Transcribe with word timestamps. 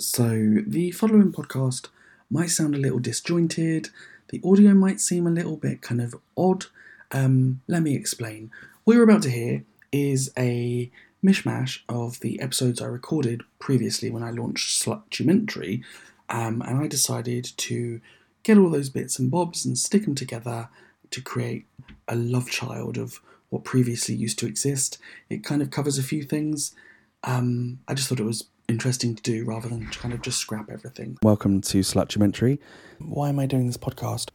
So, 0.00 0.56
the 0.66 0.90
following 0.90 1.30
podcast 1.30 1.86
might 2.28 2.50
sound 2.50 2.74
a 2.74 2.78
little 2.78 2.98
disjointed, 2.98 3.90
the 4.30 4.40
audio 4.44 4.74
might 4.74 4.98
seem 4.98 5.24
a 5.24 5.30
little 5.30 5.56
bit 5.56 5.82
kind 5.82 6.00
of 6.00 6.16
odd. 6.36 6.66
Um, 7.12 7.60
let 7.68 7.82
me 7.82 7.94
explain. 7.94 8.50
What 8.82 8.94
you're 8.94 9.04
about 9.04 9.22
to 9.22 9.30
hear 9.30 9.62
is 9.92 10.32
a 10.36 10.90
mishmash 11.24 11.78
of 11.88 12.18
the 12.20 12.40
episodes 12.40 12.82
I 12.82 12.86
recorded 12.86 13.44
previously 13.60 14.10
when 14.10 14.24
I 14.24 14.30
launched 14.30 14.82
Slutumentary, 14.82 15.84
um, 16.28 16.60
and 16.62 16.78
I 16.78 16.88
decided 16.88 17.44
to 17.58 18.00
get 18.42 18.58
all 18.58 18.70
those 18.70 18.90
bits 18.90 19.20
and 19.20 19.30
bobs 19.30 19.64
and 19.64 19.78
stick 19.78 20.06
them 20.06 20.16
together 20.16 20.70
to 21.10 21.22
create 21.22 21.66
a 22.08 22.16
love 22.16 22.50
child 22.50 22.98
of 22.98 23.20
what 23.48 23.62
previously 23.62 24.16
used 24.16 24.40
to 24.40 24.46
exist. 24.46 24.98
It 25.30 25.44
kind 25.44 25.62
of 25.62 25.70
covers 25.70 25.98
a 25.98 26.02
few 26.02 26.24
things. 26.24 26.74
Um, 27.22 27.78
I 27.86 27.94
just 27.94 28.08
thought 28.08 28.18
it 28.18 28.24
was 28.24 28.46
interesting 28.68 29.14
to 29.14 29.22
do 29.22 29.44
rather 29.44 29.68
than 29.68 29.86
kind 29.88 30.14
of 30.14 30.22
just 30.22 30.38
scrap 30.38 30.70
everything. 30.70 31.18
Welcome 31.22 31.60
to 31.62 31.80
Slutumentary. 31.80 32.58
Why 32.98 33.28
am 33.28 33.38
I 33.38 33.46
doing 33.46 33.66
this 33.66 33.76
podcast? 33.76 34.30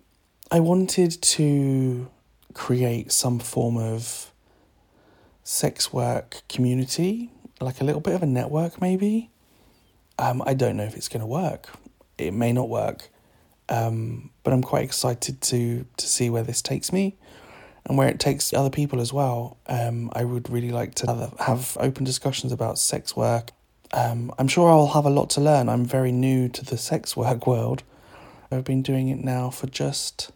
I 0.52 0.60
wanted 0.60 1.22
to 1.22 2.10
create 2.54 3.12
some 3.12 3.40
form 3.40 3.78
of 3.78 4.32
sex 5.44 5.92
work 5.92 6.42
community, 6.48 7.32
like 7.60 7.82
a 7.82 7.84
little 7.84 8.02
bit 8.02 8.16
of 8.16 8.24
a 8.24 8.28
network, 8.28 8.82
maybe. 8.82 9.32
Um, 10.18 10.44
I 10.46 10.54
don't 10.54 10.78
know 10.78 10.84
if 10.84 10.96
it's 10.96 11.08
going 11.08 11.22
to 11.22 11.28
work. 11.28 11.70
It 12.18 12.34
may 12.34 12.52
not 12.52 12.70
work, 12.70 13.10
um, 13.70 14.32
but 14.44 14.54
I'm 14.54 14.62
quite 14.62 14.84
excited 14.84 15.42
to 15.42 15.86
to 15.98 16.08
see 16.08 16.30
where 16.30 16.44
this 16.44 16.62
takes 16.62 16.92
me 16.92 17.16
and 17.86 17.98
where 17.98 18.10
it 18.10 18.20
takes 18.20 18.54
other 18.54 18.70
people 18.70 19.00
as 19.00 19.14
well. 19.14 19.58
Um, 19.68 20.12
I 20.14 20.26
would 20.26 20.50
really 20.50 20.72
like 20.72 20.96
to 20.96 21.32
have 21.40 21.78
open 21.80 22.04
discussions 22.04 22.52
about 22.52 22.78
sex 22.78 23.16
work. 23.16 23.52
Um, 23.92 24.32
I'm 24.38 24.48
sure 24.48 24.70
I'll 24.70 24.88
have 24.88 25.06
a 25.06 25.10
lot 25.10 25.30
to 25.32 25.42
learn. 25.42 25.70
I'm 25.70 25.86
very 25.86 26.12
new 26.12 26.48
to 26.50 26.64
the 26.64 26.78
sex 26.78 27.18
work 27.18 27.48
world. 27.48 27.84
I've 28.52 28.64
been 28.64 28.82
doing 28.82 29.10
it 29.10 29.24
now 29.24 29.50
for 29.50 29.68
just 29.68 30.32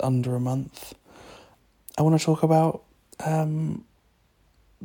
under 0.00 0.34
a 0.34 0.40
month. 0.40 0.94
I 1.96 2.02
want 2.02 2.18
to 2.18 2.24
talk 2.24 2.42
about 2.42 2.84
um, 3.24 3.84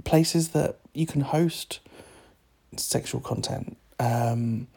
places 0.04 0.50
that 0.50 0.80
you 0.94 1.06
can 1.06 1.22
host 1.22 1.80
sexual 2.76 3.22
content. 3.22 3.78
Um, 4.00 4.68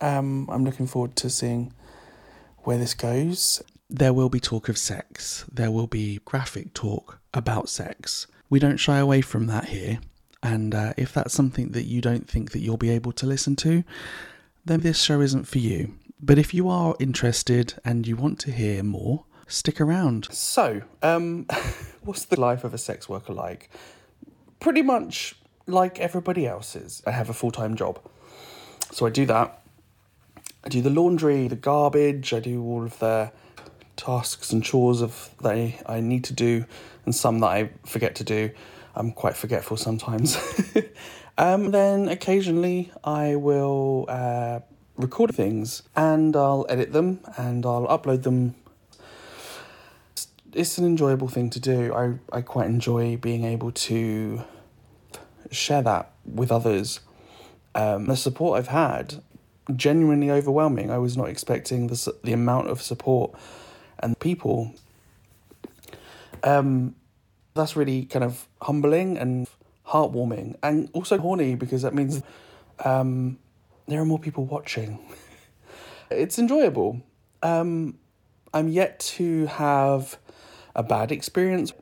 um, 0.00 0.48
I'm 0.50 0.64
looking 0.64 0.86
forward 0.86 1.16
to 1.16 1.30
seeing 1.30 1.72
where 2.64 2.78
this 2.78 2.94
goes. 2.94 3.62
There 3.88 4.12
will 4.12 4.28
be 4.28 4.40
talk 4.40 4.68
of 4.68 4.78
sex, 4.78 5.44
there 5.52 5.70
will 5.70 5.86
be 5.86 6.20
graphic 6.24 6.74
talk 6.74 7.20
about 7.32 7.68
sex. 7.68 8.26
We 8.50 8.58
don't 8.58 8.78
shy 8.78 8.98
away 8.98 9.20
from 9.20 9.46
that 9.46 9.66
here. 9.66 9.98
And 10.44 10.74
uh, 10.74 10.92
if 10.98 11.14
that's 11.14 11.32
something 11.32 11.70
that 11.70 11.84
you 11.84 12.02
don't 12.02 12.28
think 12.28 12.52
that 12.52 12.60
you'll 12.60 12.76
be 12.76 12.90
able 12.90 13.12
to 13.12 13.26
listen 13.26 13.56
to, 13.56 13.82
then 14.62 14.80
this 14.80 15.00
show 15.00 15.22
isn't 15.22 15.44
for 15.44 15.58
you. 15.58 15.94
But 16.20 16.38
if 16.38 16.52
you 16.52 16.68
are 16.68 16.94
interested 17.00 17.74
and 17.82 18.06
you 18.06 18.14
want 18.14 18.40
to 18.40 18.52
hear 18.52 18.82
more, 18.82 19.24
stick 19.48 19.80
around. 19.80 20.28
So, 20.30 20.82
um, 21.02 21.46
what's 22.02 22.26
the 22.26 22.38
life 22.38 22.62
of 22.62 22.74
a 22.74 22.78
sex 22.78 23.08
worker 23.08 23.32
like? 23.32 23.70
Pretty 24.60 24.82
much 24.82 25.34
like 25.66 25.98
everybody 25.98 26.46
else's. 26.46 27.02
I 27.06 27.12
have 27.12 27.30
a 27.30 27.34
full 27.34 27.50
time 27.50 27.74
job. 27.74 27.98
So 28.92 29.06
I 29.06 29.10
do 29.10 29.24
that. 29.24 29.62
I 30.62 30.68
do 30.68 30.82
the 30.82 30.90
laundry, 30.90 31.48
the 31.48 31.56
garbage, 31.56 32.34
I 32.34 32.40
do 32.40 32.62
all 32.62 32.84
of 32.84 32.98
the 32.98 33.32
tasks 33.96 34.52
and 34.52 34.62
chores 34.62 35.00
of 35.00 35.30
that 35.40 35.54
I, 35.54 35.80
I 35.86 36.00
need 36.00 36.24
to 36.24 36.34
do, 36.34 36.66
and 37.06 37.14
some 37.14 37.38
that 37.40 37.46
I 37.48 37.70
forget 37.86 38.14
to 38.16 38.24
do. 38.24 38.50
I'm 38.94 39.12
quite 39.12 39.36
forgetful 39.36 39.76
sometimes. 39.76 40.36
um, 41.38 41.70
then 41.70 42.08
occasionally 42.08 42.92
I 43.02 43.36
will 43.36 44.06
uh, 44.08 44.60
record 44.96 45.34
things 45.34 45.82
and 45.96 46.36
I'll 46.36 46.66
edit 46.68 46.92
them 46.92 47.20
and 47.36 47.66
I'll 47.66 47.86
upload 47.86 48.22
them. 48.22 48.54
It's 50.52 50.78
an 50.78 50.84
enjoyable 50.84 51.28
thing 51.28 51.50
to 51.50 51.60
do. 51.60 51.92
I, 51.92 52.14
I 52.36 52.40
quite 52.42 52.66
enjoy 52.66 53.16
being 53.16 53.44
able 53.44 53.72
to 53.72 54.44
share 55.50 55.82
that 55.82 56.12
with 56.24 56.52
others. 56.52 57.00
Um, 57.74 58.06
the 58.06 58.16
support 58.16 58.58
I've 58.58 58.68
had 58.68 59.20
genuinely 59.74 60.30
overwhelming. 60.30 60.90
I 60.90 60.98
was 60.98 61.16
not 61.16 61.28
expecting 61.28 61.88
the 61.88 62.14
the 62.22 62.32
amount 62.32 62.68
of 62.68 62.82
support 62.82 63.32
and 63.98 64.18
people. 64.18 64.74
Um, 66.42 66.94
that's 67.54 67.76
really 67.76 68.04
kind 68.04 68.24
of 68.24 68.46
humbling 68.64 69.16
and 69.16 69.48
heartwarming, 69.88 70.56
and 70.62 70.90
also 70.92 71.18
horny 71.18 71.54
because 71.54 71.82
that 71.82 71.94
means 71.94 72.22
um, 72.84 73.38
there 73.86 74.00
are 74.00 74.04
more 74.04 74.18
people 74.18 74.44
watching. 74.44 74.98
it's 76.10 76.38
enjoyable. 76.38 77.00
Um, 77.42 77.98
I'm 78.52 78.68
yet 78.68 79.00
to 79.00 79.46
have 79.46 80.18
a 80.74 80.82
bad 80.82 81.12
experience. 81.12 81.72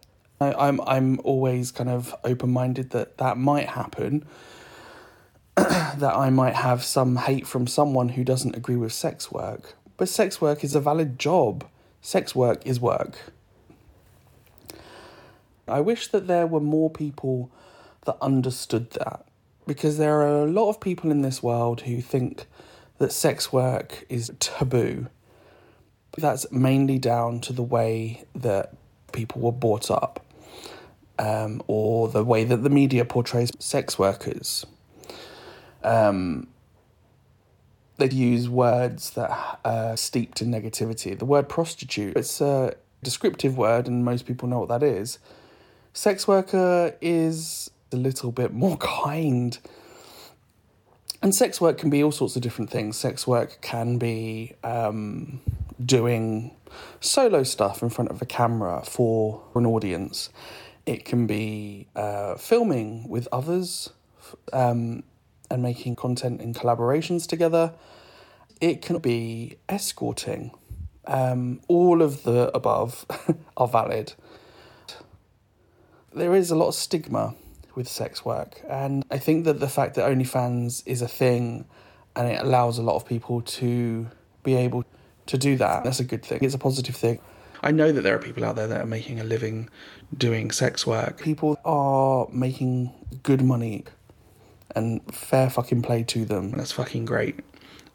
I, 0.41 0.53
I'm 0.54 0.81
I'm 0.82 1.20
always 1.25 1.70
kind 1.70 1.91
of 1.91 2.15
open 2.25 2.50
minded 2.50 2.91
that 2.91 3.19
that 3.19 3.37
might 3.38 3.69
happen. 3.70 4.26
that 5.56 6.14
I 6.16 6.31
might 6.31 6.54
have 6.54 6.82
some 6.82 7.16
hate 7.16 7.47
from 7.47 7.66
someone 7.66 8.10
who 8.10 8.25
doesn't 8.25 8.56
agree 8.56 8.76
with 8.76 8.93
sex 8.93 9.31
work. 9.31 9.75
But 9.99 10.09
sex 10.09 10.41
work 10.41 10.64
is 10.64 10.75
a 10.75 10.81
valid 10.81 11.19
job. 11.19 11.66
Sex 12.00 12.34
work 12.34 12.66
is 12.66 12.81
work. 12.81 13.19
I 15.69 15.81
wish 15.81 16.09
that 16.09 16.27
there 16.27 16.47
were 16.47 16.61
more 16.61 16.91
people 16.91 17.50
that 18.05 18.17
understood 18.21 18.91
that 18.93 19.25
because 19.67 19.99
there 19.99 20.21
are 20.23 20.43
a 20.43 20.50
lot 20.50 20.69
of 20.69 20.81
people 20.81 21.11
in 21.11 21.23
this 21.23 21.43
world 21.43 21.83
who 21.83 22.00
think 22.00 22.47
that 22.99 23.12
sex 23.12 23.53
work 23.53 24.05
is 24.09 24.33
taboo. 24.41 25.06
That's 26.17 26.50
mainly 26.50 26.99
down 26.99 27.41
to 27.43 27.53
the 27.53 27.62
way 27.62 28.25
that 28.34 28.75
people 29.12 29.41
were 29.41 29.53
brought 29.53 29.91
up 29.91 30.25
um, 31.19 31.62
or 31.67 32.09
the 32.09 32.25
way 32.25 32.44
that 32.44 32.59
the 32.59 32.71
media 32.71 33.05
portrays 33.05 33.50
sex 33.59 33.99
workers. 33.99 34.67
Um, 35.84 36.49
they'd 37.99 38.12
use 38.12 38.49
words 38.49 39.11
that 39.11 39.59
are 39.65 39.97
steeped 39.97 40.43
in 40.43 40.50
negativity. 40.50 41.19
The 41.19 41.25
word 41.25 41.49
prostitute, 41.49 42.17
it's 42.17 42.41
a 42.41 42.75
descriptive 43.03 43.56
word, 43.56 43.87
and 43.87 44.05
most 44.05 44.27
people 44.27 44.49
know 44.49 44.61
what 44.61 44.69
that 44.69 44.83
is. 44.83 45.19
Sex 45.94 46.26
worker 46.26 46.97
is 47.03 47.70
a 47.92 47.97
little 47.97 48.32
bit 48.32 48.53
more 48.53 48.76
kind. 48.80 49.58
And 51.20 51.34
sex 51.34 51.60
work 51.60 51.78
can 51.78 51.91
be 51.91 52.03
all 52.03 52.12
sorts 52.12 52.34
of 52.34 52.42
different 52.42 52.70
things. 52.70 52.97
Sex 52.97 53.26
work 53.26 53.58
can 53.60 53.98
be 53.98 54.54
um, 54.64 55.41
doing 55.84 56.56
solo 57.00 57.42
stuff 57.42 57.82
in 57.82 57.91
front 57.91 58.10
of 58.10 58.22
a 58.22 58.26
camera 58.26 58.82
for 58.84 59.42
an 59.54 59.66
audience. 59.66 60.31
It 60.86 61.04
can 61.04 61.26
be 61.26 61.86
uh, 61.94 62.36
filming 62.36 63.08
with 63.08 63.28
others 63.31 63.91
um, 64.52 65.04
and 65.50 65.62
making 65.62 65.94
content 65.94 66.41
in 66.41 66.54
collaborations 66.54 67.28
together. 67.28 67.75
It 68.60 68.82
can 68.82 68.98
be 68.98 69.58
escorting. 69.69 70.52
Um, 71.06 71.60
all 71.69 72.00
of 72.00 72.22
the 72.25 72.50
above 72.56 73.06
are 73.56 73.69
valid 73.69 74.14
there 76.15 76.34
is 76.34 76.50
a 76.50 76.56
lot 76.56 76.69
of 76.69 76.75
stigma 76.75 77.34
with 77.75 77.89
sex 77.89 78.25
work, 78.25 78.61
and 78.69 79.05
I 79.11 79.19
think 79.19 79.45
that 79.45 79.61
the 79.61 79.69
fact 79.69 79.95
that 79.95 80.11
OnlyFans 80.11 80.83
is 80.87 81.03
a 81.03 81.09
thing 81.09 81.65
and 82.15 82.28
it 82.28 82.41
allows 82.41 82.78
a 82.78 82.83
lot 82.83 82.97
of 82.97 83.06
people 83.06 83.41
to 83.41 84.06
be 84.43 84.55
able 84.55 84.84
to 85.27 85.39
do 85.39 85.56
that, 85.56 85.84
that's 85.84 86.00
a 86.00 86.05
good 86.05 86.25
thing. 86.25 86.41
It's 86.43 86.55
a 86.55 86.59
positive 86.59 86.97
thing. 86.97 87.21
I 87.62 87.71
know 87.71 87.93
that 87.93 88.03
there 88.03 88.15
are 88.15 88.19
people 88.19 88.45
out 88.45 88.56
there 88.56 88.67
that 88.67 88.81
are 88.81 88.87
making 88.87 89.21
a 89.21 89.25
living 89.25 89.71
doing 90.17 90.50
sex 90.50 90.87
work. 90.87 91.21
People 91.21 91.59
are 91.65 92.27
making 92.31 92.93
good 93.23 93.41
money 93.41 93.84
and 94.75 95.00
fair 95.15 95.49
fucking 95.49 95.83
play 95.83 96.03
to 96.05 96.25
them. 96.25 96.50
That's 96.50 96.73
fucking 96.73 97.05
great. 97.05 97.41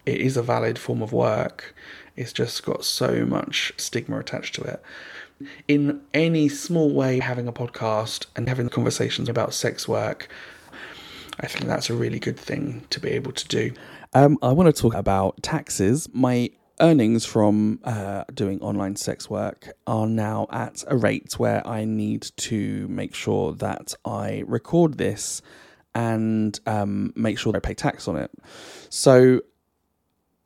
It 0.05 0.21
is 0.21 0.37
a 0.37 0.41
valid 0.41 0.79
form 0.79 1.01
of 1.01 1.11
work. 1.11 1.75
It's 2.15 2.31
just 2.31 2.63
got 2.63 2.85
so 2.85 3.25
much 3.25 3.73
stigma 3.77 4.19
attached 4.19 4.55
to 4.55 4.61
it 4.61 4.81
in 5.67 6.01
any 6.13 6.49
small 6.49 6.93
way 6.93 7.19
having 7.19 7.47
a 7.47 7.53
podcast 7.53 8.25
and 8.35 8.47
having 8.47 8.69
conversations 8.69 9.29
about 9.29 9.53
sex 9.53 9.87
work 9.87 10.27
i 11.39 11.47
think 11.47 11.65
that's 11.65 11.89
a 11.89 11.93
really 11.93 12.19
good 12.19 12.39
thing 12.39 12.85
to 12.89 12.99
be 12.99 13.09
able 13.09 13.31
to 13.31 13.47
do. 13.47 13.71
Um, 14.13 14.37
i 14.41 14.51
want 14.51 14.73
to 14.73 14.81
talk 14.81 14.93
about 14.93 15.41
taxes. 15.43 16.07
My 16.13 16.49
earnings 16.79 17.25
from 17.25 17.79
uh, 17.83 18.23
doing 18.33 18.61
online 18.61 18.95
sex 18.95 19.29
work 19.29 19.69
are 19.87 20.05
now 20.07 20.45
at 20.51 20.83
a 20.87 20.95
rate 20.95 21.33
where 21.39 21.65
i 21.67 21.85
need 21.85 22.29
to 22.37 22.87
make 22.87 23.15
sure 23.15 23.53
that 23.53 23.95
i 24.05 24.43
record 24.45 24.97
this 24.97 25.41
and 25.95 26.59
um, 26.67 27.11
make 27.15 27.39
sure 27.39 27.55
i 27.55 27.59
pay 27.59 27.73
tax 27.73 28.07
on 28.07 28.15
it. 28.15 28.31
So 28.89 29.41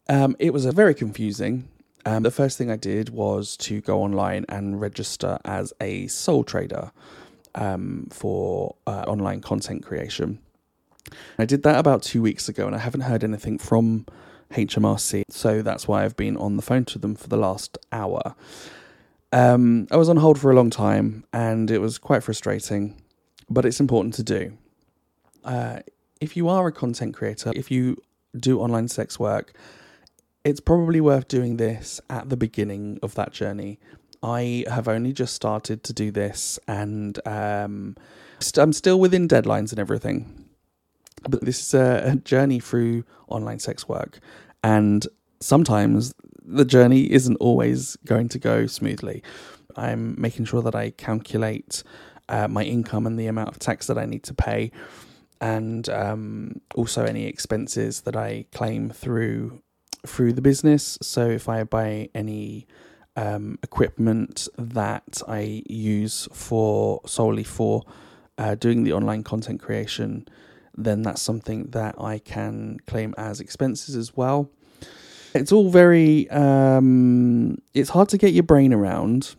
um, 0.08 0.36
it 0.40 0.54
was 0.54 0.66
a 0.66 0.72
very 0.72 0.96
confusing 0.96 1.68
um, 2.06 2.24
the 2.24 2.32
first 2.32 2.58
thing 2.58 2.72
I 2.72 2.78
did 2.78 3.10
was 3.10 3.56
to 3.58 3.82
go 3.82 4.02
online 4.02 4.46
and 4.50 4.80
register 4.80 5.40
as 5.46 5.74
a 5.80 6.08
sole 6.08 6.44
trader 6.44 6.92
um, 7.56 8.08
for 8.12 8.76
uh, 8.88 9.04
online 9.08 9.42
content 9.42 9.84
creation. 9.84 10.40
I 11.38 11.46
did 11.46 11.64
that 11.64 11.78
about 11.78 12.04
two 12.04 12.22
weeks 12.22 12.48
ago, 12.48 12.66
and 12.66 12.76
I 12.76 12.80
haven't 12.80 13.02
heard 13.02 13.24
anything 13.24 13.58
from 13.58 14.06
HMRC. 14.52 15.24
So 15.30 15.62
that's 15.62 15.88
why 15.88 16.04
I've 16.04 16.16
been 16.16 16.38
on 16.38 16.56
the 16.56 16.62
phone 16.62 16.86
to 16.86 17.00
them 17.00 17.16
for 17.16 17.28
the 17.28 17.38
last 17.38 17.78
hour. 17.92 18.36
Um, 19.32 19.88
I 19.92 19.98
was 19.98 20.10
on 20.10 20.18
hold 20.18 20.40
for 20.40 20.52
a 20.52 20.56
long 20.56 20.70
time 20.70 21.24
and 21.32 21.72
it 21.72 21.80
was 21.80 21.98
quite 21.98 22.22
frustrating, 22.22 23.02
but 23.50 23.66
it's 23.66 23.80
important 23.80 24.14
to 24.16 24.24
do. 24.24 24.58
Uh, 25.44 25.80
if 26.20 26.36
you 26.36 26.50
are 26.50 26.68
a 26.68 26.72
content 26.72 27.16
creator, 27.16 27.52
if 27.56 27.72
you 27.72 27.98
do 28.38 28.60
online 28.60 28.90
sex 28.90 29.20
work, 29.20 29.54
it's 30.44 30.60
probably 30.60 31.02
worth 31.02 31.28
doing 31.28 31.58
this 31.58 32.02
at 32.10 32.30
the 32.30 32.38
beginning 32.38 33.00
of 33.04 33.16
that 33.16 33.32
journey. 33.32 33.80
I 34.24 34.66
have 34.70 34.88
only 34.88 35.14
just 35.14 35.34
started 35.34 35.84
to 35.84 35.94
do 35.94 36.12
this 36.12 36.60
and 36.68 37.20
um, 37.28 37.96
i 38.40 38.62
I'm 38.62 38.74
still 38.74 39.00
within 39.00 39.28
deadlines 39.28 39.72
and 39.72 39.80
everything. 39.80 40.48
But 41.28 41.42
this 41.42 41.60
is 41.60 41.74
a, 41.74 42.12
a 42.14 42.16
journey 42.16 42.60
through 42.60 43.04
online 43.28 43.60
sex 43.60 43.88
work. 43.88 44.20
And 44.64 45.08
sometimes 45.40 46.14
the 46.44 46.66
journey 46.66 47.12
isn't 47.12 47.38
always 47.38 47.96
going 48.06 48.30
to 48.30 48.40
go 48.40 48.66
smoothly. 48.66 49.24
I'm 49.76 50.20
making 50.20 50.46
sure 50.46 50.62
that 50.64 50.76
I 50.76 50.92
calculate 50.92 51.84
uh, 52.30 52.48
my 52.48 52.64
income 52.64 53.06
and 53.06 53.20
the 53.20 53.28
amount 53.28 53.50
of 53.50 53.60
tax 53.60 53.88
that 53.88 53.98
I 53.98 54.06
need 54.06 54.24
to 54.24 54.34
pay, 54.34 54.72
and 55.40 55.88
um, 55.90 56.62
also 56.76 57.06
any 57.06 57.26
expenses 57.26 58.02
that 58.02 58.16
I 58.16 58.46
claim 58.52 58.90
through 58.90 59.62
through 60.06 60.34
the 60.34 60.42
business. 60.42 60.98
So 61.02 61.30
if 61.30 61.48
I 61.50 61.64
buy 61.64 62.10
any 62.16 62.68
um, 63.16 63.60
equipment 63.64 64.48
that 64.58 65.22
I 65.28 65.64
use 65.68 66.28
for 66.32 67.02
solely 67.06 67.44
for 67.44 67.84
uh, 68.38 68.56
doing 68.56 68.84
the 68.84 68.94
online 68.94 69.24
content 69.24 69.62
creation, 69.62 70.28
then 70.76 71.02
that's 71.02 71.22
something 71.22 71.66
that 71.72 71.96
I 72.00 72.20
can 72.20 72.78
claim 72.88 73.14
as 73.18 73.40
expenses 73.40 73.96
as 73.96 74.16
well. 74.16 74.50
It's 75.34 75.52
all 75.52 75.70
very, 75.70 76.30
um, 76.30 77.58
it's 77.74 77.90
hard 77.90 78.10
to 78.10 78.18
get 78.18 78.34
your 78.34 78.44
brain 78.44 78.74
around, 78.74 79.36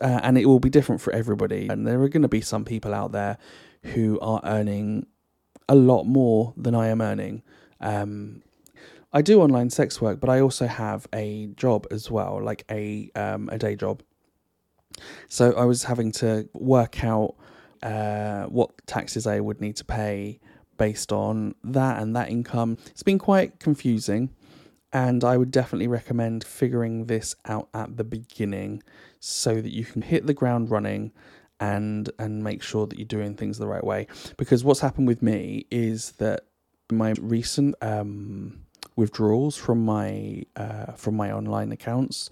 uh, 0.00 0.20
and 0.22 0.38
it 0.38 0.46
will 0.46 0.60
be 0.60 0.70
different 0.70 1.00
for 1.00 1.12
everybody. 1.12 1.68
And 1.68 1.86
there 1.86 2.00
are 2.02 2.08
going 2.08 2.22
to 2.22 2.28
be 2.28 2.40
some 2.40 2.64
people 2.64 2.94
out 2.94 3.12
there 3.12 3.38
who 3.82 4.18
are 4.20 4.40
earning 4.44 5.06
a 5.68 5.74
lot 5.74 6.04
more 6.04 6.54
than 6.56 6.74
I 6.74 6.88
am 6.88 7.00
earning. 7.00 7.42
Um, 7.80 8.42
I 9.12 9.22
do 9.22 9.40
online 9.40 9.70
sex 9.70 10.00
work, 10.00 10.20
but 10.20 10.28
I 10.28 10.40
also 10.40 10.66
have 10.66 11.06
a 11.14 11.46
job 11.56 11.86
as 11.90 12.10
well, 12.10 12.42
like 12.42 12.64
a 12.70 13.10
um, 13.14 13.48
a 13.50 13.58
day 13.58 13.76
job. 13.76 14.02
So 15.28 15.52
I 15.52 15.64
was 15.64 15.84
having 15.84 16.12
to 16.12 16.48
work 16.54 17.04
out 17.04 17.34
uh, 17.82 18.44
what 18.46 18.70
taxes 18.86 19.26
I 19.26 19.40
would 19.40 19.60
need 19.60 19.76
to 19.76 19.84
pay 19.84 20.40
based 20.78 21.12
on 21.12 21.54
that 21.64 22.02
and 22.02 22.14
that 22.16 22.30
income. 22.30 22.78
It's 22.90 23.02
been 23.02 23.18
quite 23.18 23.60
confusing, 23.60 24.30
and 24.92 25.24
I 25.24 25.36
would 25.36 25.50
definitely 25.50 25.88
recommend 25.88 26.44
figuring 26.44 27.06
this 27.06 27.34
out 27.46 27.68
at 27.74 27.96
the 27.96 28.04
beginning 28.04 28.82
so 29.20 29.60
that 29.60 29.72
you 29.72 29.84
can 29.84 30.02
hit 30.02 30.26
the 30.26 30.34
ground 30.34 30.70
running 30.70 31.12
and 31.58 32.10
and 32.18 32.44
make 32.44 32.62
sure 32.62 32.86
that 32.86 32.98
you're 32.98 33.06
doing 33.06 33.34
things 33.34 33.58
the 33.58 33.66
right 33.66 33.84
way. 33.84 34.08
Because 34.36 34.64
what's 34.64 34.80
happened 34.80 35.06
with 35.06 35.22
me 35.22 35.66
is 35.70 36.12
that 36.12 36.42
my 36.90 37.14
recent 37.18 37.74
um, 37.80 38.65
withdrawals 38.96 39.56
from 39.56 39.84
my 39.84 40.42
uh, 40.56 40.92
from 40.92 41.16
my 41.16 41.30
online 41.30 41.72
accounts, 41.72 42.30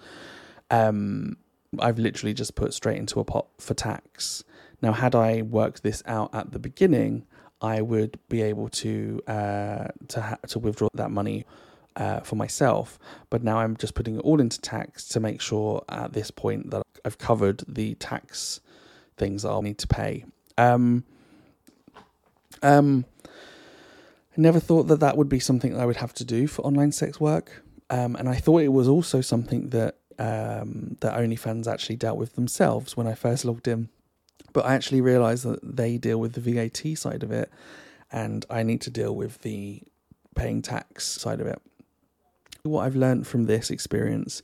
um, 0.71 1.37
I've 1.79 1.99
literally 1.99 2.35
just 2.35 2.55
put 2.55 2.75
straight 2.75 2.99
into 2.99 3.21
a 3.21 3.25
pot 3.25 3.47
for 3.59 3.75
tax. 3.75 4.45
Now, 4.83 4.93
had 4.93 5.15
I 5.15 5.43
worked 5.43 5.83
this 5.83 6.03
out 6.07 6.35
at 6.35 6.53
the 6.53 6.59
beginning, 6.59 7.27
I 7.61 7.81
would 7.81 8.19
be 8.29 8.43
able 8.43 8.69
to 8.71 9.21
uh, 9.27 9.89
to 10.09 10.21
ha- 10.21 10.39
to 10.49 10.59
withdraw 10.59 10.89
that 10.95 11.11
money 11.11 11.47
uh, 11.97 12.21
for 12.21 12.37
myself. 12.37 12.99
But 13.31 13.43
now 13.43 13.59
I'm 13.59 13.77
just 13.77 13.95
putting 13.95 14.17
it 14.17 14.21
all 14.21 14.41
into 14.41 14.61
tax 14.61 15.09
to 15.09 15.21
make 15.21 15.41
sure 15.41 15.85
at 15.89 16.13
this 16.13 16.31
point 16.31 16.71
that 16.71 16.83
I've 17.05 17.19
covered 17.19 17.63
the 17.69 17.95
tax 17.95 18.61
things 19.17 19.45
I'll 19.45 19.63
need 19.63 19.79
to 19.79 19.87
pay. 19.87 20.25
Um, 20.59 21.05
um, 22.63 23.05
I 24.37 24.41
never 24.41 24.59
thought 24.59 24.85
that 24.85 25.01
that 25.01 25.17
would 25.17 25.29
be 25.29 25.39
something 25.39 25.79
I 25.79 25.87
would 25.87 25.97
have 25.97 26.13
to 26.15 26.25
do 26.25 26.47
for 26.49 26.63
online 26.63 26.91
sex 26.91 27.21
work, 27.21 27.63
um, 27.89 28.17
and 28.17 28.29
I 28.29 28.35
thought 28.35 28.63
it 28.63 28.73
was 28.73 28.89
also 28.89 29.21
something 29.21 29.69
that 29.71 29.97
um, 30.19 30.97
that 31.01 31.15
OnlyFans 31.15 31.67
actually 31.67 31.97
dealt 31.97 32.19
with 32.19 32.35
themselves 32.35 32.97
when 32.97 33.07
I 33.07 33.15
first 33.15 33.45
logged 33.45 33.69
in. 33.69 33.89
But 34.53 34.65
I 34.65 34.75
actually 34.75 35.01
realised 35.01 35.45
that 35.45 35.77
they 35.77 35.99
deal 35.99 36.19
with 36.19 36.35
the 36.35 36.41
VAT 36.41 36.99
side 36.99 37.23
of 37.23 37.31
it, 37.31 37.51
and 38.11 38.45
I 38.51 38.65
need 38.65 38.81
to 38.83 38.91
deal 38.91 39.15
with 39.15 39.43
the 39.43 39.83
paying 40.35 40.63
tax 40.63 41.05
side 41.05 41.41
of 41.41 41.47
it. 41.47 41.61
What 42.65 42.85
I've 42.85 42.97
learned 42.97 43.27
from 43.27 43.45
this 43.45 43.71
experience 43.71 44.43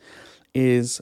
is 0.55 1.01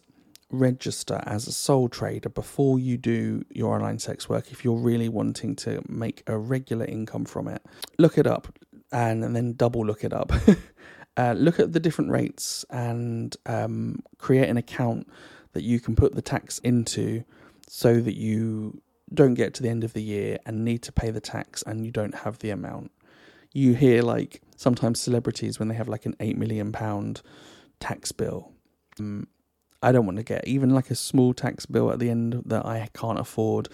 register 0.51 1.21
as 1.27 1.47
a 1.47 1.53
sole 1.53 1.89
trader 1.91 2.29
before 2.31 2.79
you 2.79 2.97
do 2.97 3.45
your 3.51 3.75
online 3.75 3.99
sex 3.99 4.31
work 4.31 4.51
if 4.51 4.65
you're 4.65 4.79
really 4.79 5.09
wanting 5.09 5.55
to 5.55 5.83
make 5.89 6.23
a 6.27 6.39
regular 6.39 6.87
income 6.87 7.27
from 7.27 7.49
it. 7.49 7.63
Look 7.99 8.17
it 8.17 8.27
up 8.27 8.59
and, 8.93 9.25
and 9.25 9.35
then 9.35 9.55
double 9.55 9.85
look 9.85 10.05
it 10.05 10.13
up. 10.13 10.33
uh, 11.17 11.33
look 11.33 11.59
at 11.59 11.73
the 11.73 11.81
different 11.81 12.11
rates 12.11 12.65
and 12.71 13.37
um, 13.47 14.01
create 14.19 14.49
an 14.49 14.57
account 14.57 15.09
that 15.53 15.63
you 15.63 15.81
can 15.81 15.97
put 15.97 16.15
the 16.15 16.23
tax 16.23 16.59
into 16.61 17.25
so 17.69 18.01
that 18.01 18.17
you 18.17 18.81
don't 19.13 19.35
get 19.35 19.55
to 19.55 19.63
the 19.63 19.69
end 19.69 19.85
of 19.85 19.93
the 19.93 20.03
year 20.03 20.39
and 20.47 20.65
need 20.65 20.83
to 20.83 20.93
pay 20.93 21.11
the 21.11 21.21
tax 21.21 21.63
and 21.63 21.85
you 21.85 21.93
don't 21.93 22.15
have 22.15 22.39
the 22.39 22.51
amount. 22.51 22.91
You 23.53 23.75
hear 23.75 24.03
like 24.03 24.43
sometimes 24.57 25.01
celebrities 25.01 25.59
when 25.59 25.69
they 25.69 25.75
have 25.75 25.89
like 25.89 26.07
an 26.07 26.15
8 26.21 26.37
million 26.37 26.73
pound 26.73 27.23
tax 27.81 28.13
bill. 28.13 28.53
Um, 29.01 29.27
I 29.83 29.93
don't 29.93 30.07
want 30.07 30.19
to 30.19 30.25
get 30.25 30.47
even 30.47 30.71
like 30.71 30.91
a 30.91 30.95
small 30.95 31.33
tax 31.33 31.65
bill 31.65 31.93
at 31.93 31.99
the 31.99 32.11
end 32.11 32.43
that 32.47 32.67
I 32.67 32.89
can't 32.95 33.19
afford. 33.19 33.69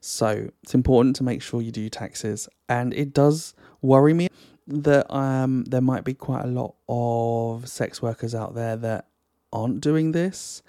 So 0.00 0.48
it's 0.62 0.74
important 0.74 1.16
to 1.16 1.24
make 1.24 1.42
sure 1.42 1.60
you 1.60 1.72
do 1.72 1.88
taxes. 1.88 2.48
And 2.68 2.94
it 2.94 3.12
does 3.12 3.54
worry 3.82 4.14
me 4.14 4.28
that 4.68 5.12
um, 5.12 5.64
there 5.64 5.80
might 5.80 6.04
be 6.04 6.14
quite 6.14 6.44
a 6.44 6.48
lot 6.48 6.74
of 6.88 7.68
sex 7.68 8.02
workers 8.02 8.34
out 8.34 8.54
there 8.54 8.76
that 8.76 9.06
aren't 9.52 9.80
doing 9.80 10.12
this. 10.12 10.62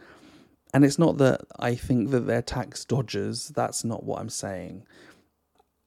And 0.74 0.86
it's 0.86 0.98
not 0.98 1.18
that 1.18 1.42
I 1.60 1.76
think 1.76 2.12
that 2.12 2.22
they're 2.22 2.42
tax 2.42 2.86
dodgers, 2.86 3.50
that's 3.50 3.84
not 3.84 4.04
what 4.04 4.22
I'm 4.22 4.30
saying. 4.30 4.86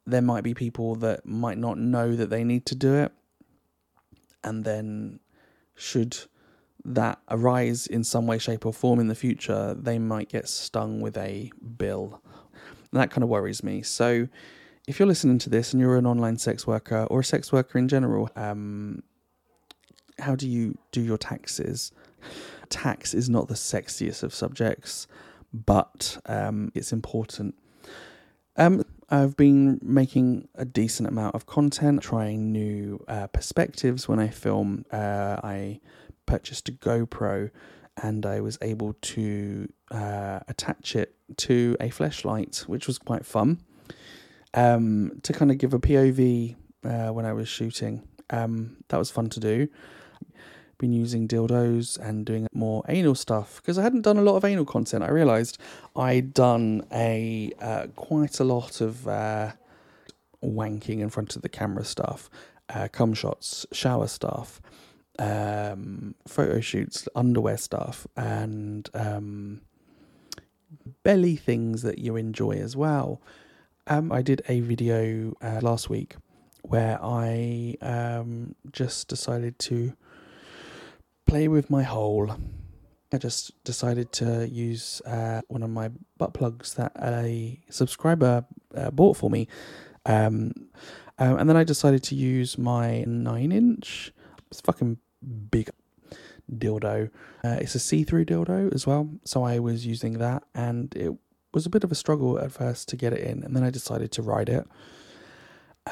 There 0.06 0.22
might 0.22 0.44
be 0.44 0.54
people 0.54 0.96
that 0.96 1.24
might 1.24 1.58
not 1.58 1.78
know 1.78 2.14
that 2.16 2.30
they 2.30 2.44
need 2.44 2.66
to 2.66 2.74
do 2.74 2.94
it, 2.94 3.12
and 4.42 4.64
then 4.64 5.20
should 5.74 6.18
that 6.84 7.20
arise 7.30 7.86
in 7.86 8.02
some 8.02 8.26
way, 8.26 8.38
shape, 8.38 8.66
or 8.66 8.72
form 8.72 8.98
in 8.98 9.06
the 9.06 9.14
future, 9.14 9.74
they 9.74 10.00
might 10.00 10.28
get 10.28 10.48
stung 10.48 11.00
with 11.00 11.16
a 11.16 11.52
bill. 11.78 12.20
And 12.90 13.00
that 13.00 13.10
kind 13.12 13.22
of 13.22 13.28
worries 13.28 13.62
me. 13.62 13.82
So, 13.82 14.26
if 14.86 14.98
you're 14.98 15.08
listening 15.08 15.38
to 15.38 15.50
this 15.50 15.72
and 15.72 15.80
you're 15.80 15.96
an 15.96 16.06
online 16.06 16.36
sex 16.38 16.66
worker 16.66 17.06
or 17.10 17.20
a 17.20 17.24
sex 17.24 17.52
worker 17.52 17.78
in 17.78 17.88
general, 17.88 18.28
um, 18.34 19.02
how 20.18 20.34
do 20.34 20.48
you 20.48 20.76
do 20.90 21.00
your 21.00 21.18
taxes? 21.18 21.92
Tax 22.68 23.14
is 23.14 23.28
not 23.28 23.48
the 23.48 23.54
sexiest 23.54 24.22
of 24.22 24.34
subjects, 24.34 25.06
but 25.52 26.18
um, 26.26 26.72
it's 26.74 26.92
important. 26.92 27.54
Um, 28.56 28.84
I've 29.08 29.36
been 29.36 29.78
making 29.82 30.48
a 30.54 30.64
decent 30.64 31.08
amount 31.08 31.34
of 31.34 31.46
content, 31.46 32.02
trying 32.02 32.50
new 32.50 33.04
uh, 33.06 33.26
perspectives 33.28 34.08
when 34.08 34.18
I 34.18 34.28
film. 34.28 34.84
Uh, 34.90 35.38
I 35.42 35.80
purchased 36.26 36.68
a 36.68 36.72
GoPro 36.72 37.50
and 38.02 38.24
I 38.24 38.40
was 38.40 38.58
able 38.62 38.94
to 38.94 39.70
uh, 39.90 40.40
attach 40.48 40.96
it 40.96 41.14
to 41.36 41.76
a 41.78 41.90
flashlight, 41.90 42.64
which 42.66 42.86
was 42.86 42.98
quite 42.98 43.26
fun 43.26 43.60
um, 44.54 45.20
to 45.22 45.32
kind 45.32 45.50
of 45.50 45.58
give 45.58 45.74
a 45.74 45.78
POV 45.78 46.56
uh, 46.84 47.08
when 47.08 47.24
I 47.24 47.32
was 47.32 47.48
shooting. 47.48 48.02
Um, 48.30 48.76
that 48.88 48.96
was 48.96 49.10
fun 49.10 49.28
to 49.30 49.40
do. 49.40 49.68
Been 50.78 50.92
using 50.92 51.28
dildos 51.28 51.98
and 51.98 52.26
doing 52.26 52.48
more 52.52 52.82
anal 52.88 53.14
stuff 53.14 53.56
because 53.56 53.78
I 53.78 53.82
hadn't 53.82 54.02
done 54.02 54.16
a 54.16 54.22
lot 54.22 54.36
of 54.36 54.44
anal 54.44 54.64
content. 54.64 55.04
I 55.04 55.10
realised 55.10 55.58
I'd 55.94 56.34
done 56.34 56.84
a 56.90 57.52
uh, 57.60 57.86
quite 57.94 58.40
a 58.40 58.44
lot 58.44 58.80
of 58.80 59.06
uh, 59.06 59.52
wanking 60.42 61.00
in 61.00 61.08
front 61.08 61.36
of 61.36 61.42
the 61.42 61.48
camera 61.48 61.84
stuff, 61.84 62.28
uh, 62.68 62.88
cum 62.90 63.14
shots, 63.14 63.64
shower 63.70 64.08
stuff, 64.08 64.60
um, 65.18 66.14
photo 66.26 66.60
shoots, 66.60 67.08
underwear 67.14 67.58
stuff, 67.58 68.06
and 68.16 68.88
um, 68.94 69.60
belly 71.02 71.36
things 71.36 71.82
that 71.82 71.98
you 71.98 72.16
enjoy 72.16 72.52
as 72.52 72.76
well. 72.76 73.20
Um, 73.88 74.12
I 74.12 74.22
did 74.22 74.42
a 74.48 74.60
video 74.60 75.34
uh, 75.42 75.58
last 75.60 75.90
week 75.90 76.14
where 76.62 76.98
I 77.02 77.76
um, 77.82 78.54
just 78.70 79.08
decided 79.08 79.58
to 79.60 79.94
play 81.26 81.48
with 81.48 81.68
my 81.68 81.82
hole. 81.82 82.36
I 83.12 83.18
just 83.18 83.62
decided 83.64 84.12
to 84.12 84.48
use 84.48 85.02
uh, 85.04 85.42
one 85.48 85.64
of 85.64 85.70
my 85.70 85.90
butt 86.16 86.32
plugs 86.32 86.74
that 86.74 86.92
a 87.02 87.60
subscriber 87.70 88.44
uh, 88.76 88.90
bought 88.92 89.16
for 89.16 89.28
me. 89.28 89.48
Um, 90.06 90.52
um, 91.18 91.38
and 91.38 91.48
then 91.48 91.56
I 91.56 91.64
decided 91.64 92.04
to 92.04 92.14
use 92.14 92.56
my 92.56 93.02
9 93.02 93.50
inch. 93.52 94.12
It's 94.50 94.60
fucking 94.60 94.98
big 95.50 95.70
dildo. 96.50 97.10
Uh, 97.44 97.56
it's 97.60 97.74
a 97.74 97.80
see 97.80 98.04
through 98.04 98.26
dildo 98.26 98.72
as 98.72 98.86
well. 98.86 99.10
So 99.24 99.42
I 99.42 99.58
was 99.58 99.84
using 99.84 100.18
that 100.18 100.44
and 100.54 100.94
it 100.94 101.12
was 101.52 101.66
a 101.66 101.70
bit 101.70 101.84
of 101.84 101.92
a 101.92 101.94
struggle 101.94 102.38
at 102.38 102.52
first 102.52 102.88
to 102.88 102.96
get 102.96 103.12
it 103.12 103.20
in. 103.20 103.42
And 103.42 103.54
then 103.54 103.62
I 103.62 103.70
decided 103.70 104.12
to 104.12 104.22
ride 104.22 104.48
it. 104.48 104.66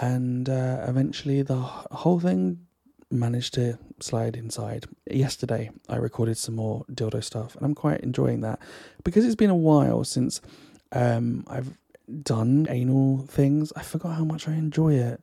And 0.00 0.48
uh, 0.48 0.84
eventually 0.86 1.42
the 1.42 1.56
whole 1.56 2.20
thing 2.20 2.66
managed 3.10 3.54
to 3.54 3.78
slide 4.00 4.36
inside. 4.36 4.86
Yesterday, 5.10 5.70
I 5.88 5.96
recorded 5.96 6.38
some 6.38 6.54
more 6.54 6.84
dildo 6.92 7.22
stuff, 7.22 7.56
and 7.56 7.64
I'm 7.64 7.74
quite 7.74 8.00
enjoying 8.00 8.40
that 8.42 8.60
because 9.04 9.24
it's 9.24 9.34
been 9.34 9.50
a 9.50 9.56
while 9.56 10.04
since 10.04 10.40
um, 10.92 11.44
I've 11.48 11.76
done 12.22 12.66
anal 12.70 13.26
things. 13.26 13.72
I 13.74 13.82
forgot 13.82 14.16
how 14.16 14.24
much 14.24 14.48
I 14.48 14.52
enjoy 14.52 14.94
it. 14.94 15.22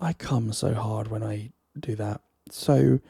I 0.00 0.12
come 0.12 0.52
so 0.52 0.74
hard 0.74 1.08
when 1.08 1.22
I 1.22 1.50
do 1.78 1.94
that. 1.96 2.20
So 2.50 3.00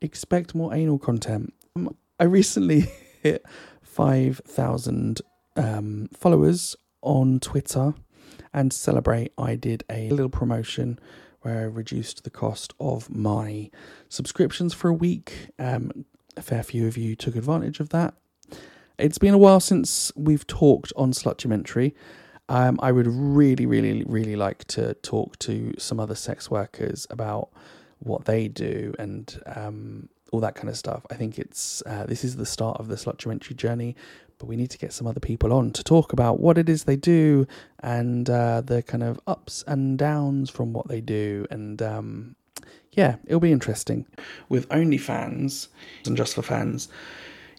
expect 0.00 0.54
more 0.54 0.74
anal 0.74 0.98
content. 0.98 1.52
Um, 1.76 1.94
I 2.18 2.24
recently 2.24 2.90
hit 3.22 3.44
5,000 3.82 5.20
um, 5.58 6.08
followers 6.14 6.76
on 7.02 7.40
Twitter, 7.40 7.94
and 8.52 8.72
celebrate, 8.72 9.32
I 9.36 9.56
did 9.56 9.84
a 9.90 10.10
little 10.10 10.30
promotion 10.30 10.98
where 11.42 11.60
I 11.60 11.64
reduced 11.64 12.24
the 12.24 12.30
cost 12.30 12.74
of 12.80 13.10
my 13.10 13.70
subscriptions 14.08 14.74
for 14.74 14.88
a 14.88 14.94
week. 14.94 15.50
Um, 15.58 16.04
a 16.36 16.42
fair 16.42 16.62
few 16.62 16.86
of 16.86 16.96
you 16.96 17.14
took 17.16 17.36
advantage 17.36 17.80
of 17.80 17.90
that. 17.90 18.14
It's 18.98 19.18
been 19.18 19.34
a 19.34 19.38
while 19.38 19.60
since 19.60 20.10
we've 20.16 20.46
talked 20.46 20.92
on 20.96 21.12
Slutumentary. 21.12 21.94
Um, 22.48 22.78
I 22.82 22.92
would 22.92 23.06
really, 23.06 23.66
really, 23.66 24.02
really 24.04 24.34
like 24.34 24.64
to 24.68 24.94
talk 24.94 25.38
to 25.40 25.74
some 25.78 26.00
other 26.00 26.14
sex 26.14 26.50
workers 26.50 27.06
about 27.10 27.50
what 27.98 28.24
they 28.24 28.48
do 28.48 28.94
and 28.98 29.40
um, 29.54 30.08
all 30.32 30.40
that 30.40 30.54
kind 30.54 30.68
of 30.68 30.76
stuff. 30.76 31.04
I 31.10 31.14
think 31.14 31.38
it's 31.38 31.82
uh, 31.86 32.06
this 32.06 32.24
is 32.24 32.36
the 32.36 32.46
start 32.46 32.78
of 32.80 32.88
the 32.88 32.96
Slutumentary 32.96 33.54
journey, 33.54 33.96
but 34.38 34.46
we 34.46 34.56
need 34.56 34.70
to 34.70 34.78
get 34.78 34.92
some 34.92 35.06
other 35.06 35.20
people 35.20 35.52
on 35.52 35.72
to 35.72 35.84
talk 35.84 36.12
about 36.12 36.40
what 36.40 36.58
it 36.58 36.68
is 36.68 36.84
they 36.84 36.96
do 36.96 37.46
and 37.80 38.28
uh, 38.30 38.60
the 38.60 38.82
kind 38.82 39.02
of 39.02 39.20
ups 39.26 39.64
and 39.66 39.98
downs 39.98 40.50
from 40.50 40.72
what 40.72 40.88
they 40.88 41.00
do. 41.00 41.46
And 41.50 41.80
um, 41.82 42.36
yeah, 42.92 43.16
it'll 43.26 43.40
be 43.40 43.52
interesting. 43.52 44.06
With 44.48 44.68
OnlyFans 44.68 45.68
and 46.06 46.16
just 46.16 46.34
for 46.34 46.42
fans, 46.42 46.88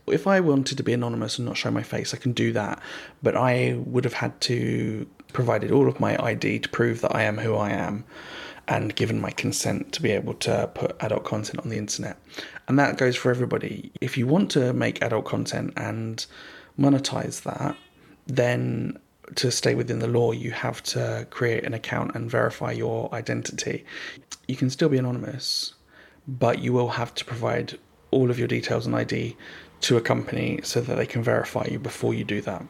if 0.08 0.26
I 0.26 0.40
wanted 0.40 0.78
to 0.78 0.84
be 0.84 0.94
anonymous 0.94 1.38
and 1.38 1.46
not 1.46 1.58
show 1.58 1.72
my 1.72 1.84
face, 1.84 2.14
I 2.14 2.18
can 2.18 2.34
do 2.34 2.52
that. 2.54 2.82
But 3.22 3.36
I 3.36 3.80
would 3.86 4.06
have 4.06 4.14
had 4.14 4.40
to 4.42 5.08
provided 5.34 5.72
all 5.72 5.88
of 5.88 6.00
my 6.00 6.22
ID 6.24 6.60
to 6.60 6.70
prove 6.70 7.02
that 7.02 7.16
I 7.16 7.24
am 7.24 7.38
who 7.38 7.56
I 7.56 7.70
am 7.70 8.04
and 8.68 8.96
given 8.96 9.20
my 9.20 9.32
consent 9.32 9.92
to 9.94 10.02
be 10.02 10.12
able 10.12 10.36
to 10.36 10.70
put 10.74 10.96
adult 11.00 11.24
content 11.24 11.60
on 11.60 11.70
the 11.70 11.78
internet. 11.78 12.18
And 12.70 12.78
that 12.78 12.98
goes 12.98 13.16
for 13.16 13.32
everybody. 13.32 13.92
If 14.00 14.18
you 14.18 14.28
want 14.28 14.52
to 14.52 14.72
make 14.74 15.02
adult 15.02 15.26
content 15.26 15.74
and 15.76 16.26
monetize 16.80 17.42
that, 17.42 17.76
then 18.28 18.98
to 19.36 19.52
stay 19.52 19.74
within 19.74 20.00
the 20.00 20.08
law, 20.08 20.32
you 20.32 20.52
have 20.52 20.82
to 20.84 21.28
create 21.32 21.66
an 21.66 21.74
account 21.74 22.14
and 22.14 22.30
verify 22.30 22.72
your 22.72 23.14
identity. 23.14 23.86
You 24.48 24.56
can 24.56 24.70
still 24.70 24.88
be 24.88 25.00
anonymous, 25.00 25.74
but 26.28 26.60
you 26.60 26.72
will 26.72 26.90
have 26.90 27.14
to 27.16 27.26
provide 27.26 27.78
all 28.12 28.30
of 28.30 28.38
your 28.38 28.48
details 28.48 28.86
and 28.86 28.96
ID 28.96 29.36
to 29.82 29.98
a 29.98 30.02
company 30.02 30.60
so 30.64 30.82
that 30.82 30.96
they 30.96 31.06
can 31.06 31.24
verify 31.24 31.66
you 31.72 31.80
before 31.80 32.14
you 32.14 32.24
do 32.24 32.42
that. 32.42 32.64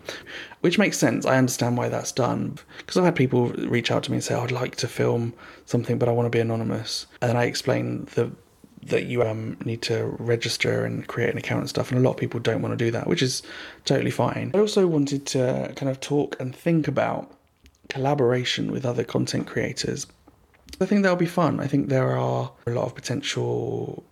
Which 0.61 0.77
makes 0.77 0.97
sense. 0.97 1.25
I 1.25 1.37
understand 1.37 1.75
why 1.77 1.89
that's 1.89 2.11
done. 2.11 2.57
Because 2.77 2.97
I've 2.97 3.05
had 3.05 3.15
people 3.15 3.49
reach 3.49 3.91
out 3.91 4.03
to 4.03 4.11
me 4.11 4.17
and 4.17 4.23
say, 4.23 4.35
I'd 4.35 4.51
like 4.51 4.75
to 4.77 4.87
film 4.87 5.33
something, 5.65 5.97
but 5.97 6.07
I 6.07 6.13
want 6.13 6.27
to 6.27 6.29
be 6.29 6.39
anonymous. 6.39 7.07
And 7.21 7.37
I 7.37 7.45
explain 7.45 8.07
the 8.15 8.31
that 8.83 9.05
you 9.05 9.23
um, 9.23 9.57
need 9.65 9.81
to 9.83 10.15
register 10.19 10.85
and 10.85 11.07
create 11.07 11.29
an 11.29 11.37
account 11.37 11.61
and 11.61 11.69
stuff, 11.69 11.91
and 11.91 11.99
a 11.99 12.03
lot 12.03 12.11
of 12.11 12.17
people 12.17 12.39
don't 12.39 12.61
want 12.61 12.77
to 12.77 12.85
do 12.85 12.91
that, 12.91 13.07
which 13.07 13.21
is 13.21 13.41
totally 13.85 14.11
fine. 14.11 14.51
I 14.53 14.59
also 14.59 14.87
wanted 14.87 15.25
to 15.27 15.73
kind 15.75 15.89
of 15.89 15.99
talk 15.99 16.37
and 16.39 16.55
think 16.55 16.87
about 16.87 17.31
collaboration 17.89 18.71
with 18.71 18.85
other 18.85 19.03
content 19.03 19.47
creators. 19.47 20.07
I 20.79 20.85
think 20.85 21.03
that'll 21.03 21.17
be 21.17 21.25
fun. 21.25 21.59
I 21.59 21.67
think 21.67 21.89
there 21.89 22.17
are 22.17 22.51
a 22.65 22.71
lot 22.71 22.85
of 22.85 22.95
potential 22.95 24.03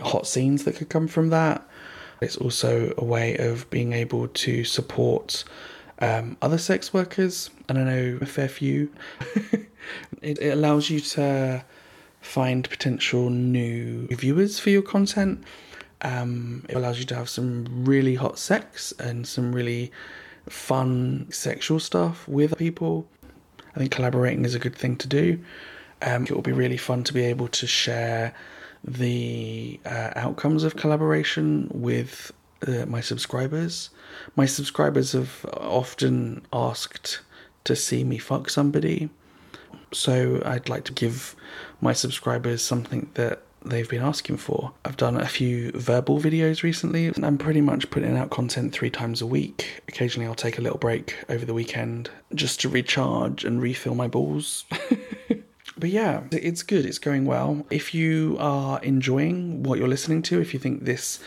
hot 0.00 0.26
scenes 0.26 0.64
that 0.64 0.76
could 0.76 0.88
come 0.88 1.08
from 1.08 1.30
that. 1.30 1.66
It's 2.20 2.36
also 2.36 2.94
a 2.96 3.04
way 3.04 3.36
of 3.36 3.68
being 3.70 3.92
able 3.92 4.28
to 4.28 4.64
support 4.64 5.44
um, 6.00 6.36
other 6.42 6.58
sex 6.58 6.92
workers, 6.92 7.50
and 7.68 7.78
I 7.78 7.84
know 7.84 8.18
a 8.20 8.26
fair 8.26 8.48
few. 8.48 8.90
it, 10.22 10.38
it 10.38 10.52
allows 10.52 10.90
you 10.90 11.00
to 11.00 11.64
find 12.26 12.68
potential 12.68 13.30
new 13.30 14.06
viewers 14.08 14.58
for 14.58 14.70
your 14.70 14.82
content. 14.82 15.42
Um, 16.02 16.64
it 16.68 16.76
allows 16.76 16.98
you 16.98 17.06
to 17.06 17.14
have 17.14 17.28
some 17.28 17.66
really 17.84 18.16
hot 18.16 18.38
sex 18.38 18.92
and 18.98 19.26
some 19.26 19.54
really 19.54 19.92
fun 20.48 21.26
sexual 21.30 21.80
stuff 21.80 22.28
with 22.28 22.58
people. 22.58 23.08
I 23.74 23.78
think 23.78 23.92
collaborating 23.92 24.44
is 24.44 24.54
a 24.54 24.58
good 24.58 24.76
thing 24.76 24.96
to 24.96 25.08
do. 25.08 25.38
Um, 26.02 26.24
it 26.24 26.32
will 26.32 26.42
be 26.42 26.52
really 26.52 26.76
fun 26.76 27.04
to 27.04 27.14
be 27.14 27.24
able 27.24 27.48
to 27.48 27.66
share 27.66 28.34
the 28.84 29.80
uh, 29.84 30.10
outcomes 30.16 30.64
of 30.64 30.76
collaboration 30.76 31.68
with 31.72 32.32
uh, 32.66 32.86
my 32.86 33.00
subscribers. 33.00 33.90
My 34.34 34.46
subscribers 34.46 35.12
have 35.12 35.44
often 35.54 36.46
asked 36.52 37.20
to 37.64 37.74
see 37.74 38.04
me 38.04 38.18
fuck 38.18 38.50
somebody. 38.50 39.08
So 39.92 40.42
I'd 40.44 40.68
like 40.68 40.84
to 40.84 40.92
give 40.92 41.34
my 41.80 41.92
subscribers 41.92 42.62
something 42.62 43.10
that 43.14 43.42
they've 43.64 43.88
been 43.88 44.02
asking 44.02 44.36
for. 44.38 44.72
I've 44.84 44.96
done 44.96 45.16
a 45.16 45.26
few 45.26 45.72
verbal 45.72 46.20
videos 46.20 46.62
recently, 46.62 47.06
and 47.06 47.24
I'm 47.24 47.38
pretty 47.38 47.60
much 47.60 47.90
putting 47.90 48.16
out 48.16 48.30
content 48.30 48.72
three 48.72 48.90
times 48.90 49.20
a 49.20 49.26
week. 49.26 49.82
Occasionally, 49.88 50.26
I'll 50.26 50.34
take 50.34 50.58
a 50.58 50.62
little 50.62 50.78
break 50.78 51.16
over 51.28 51.44
the 51.44 51.54
weekend 51.54 52.10
just 52.34 52.60
to 52.60 52.68
recharge 52.68 53.44
and 53.44 53.60
refill 53.60 53.94
my 53.94 54.06
balls. 54.06 54.64
but 55.78 55.90
yeah, 55.90 56.22
it's 56.30 56.62
good. 56.62 56.86
It's 56.86 56.98
going 56.98 57.24
well. 57.24 57.66
If 57.70 57.94
you 57.94 58.36
are 58.38 58.80
enjoying 58.82 59.62
what 59.62 59.78
you're 59.78 59.88
listening 59.88 60.22
to, 60.22 60.40
if 60.40 60.54
you 60.54 60.60
think 60.60 60.84
this 60.84 61.18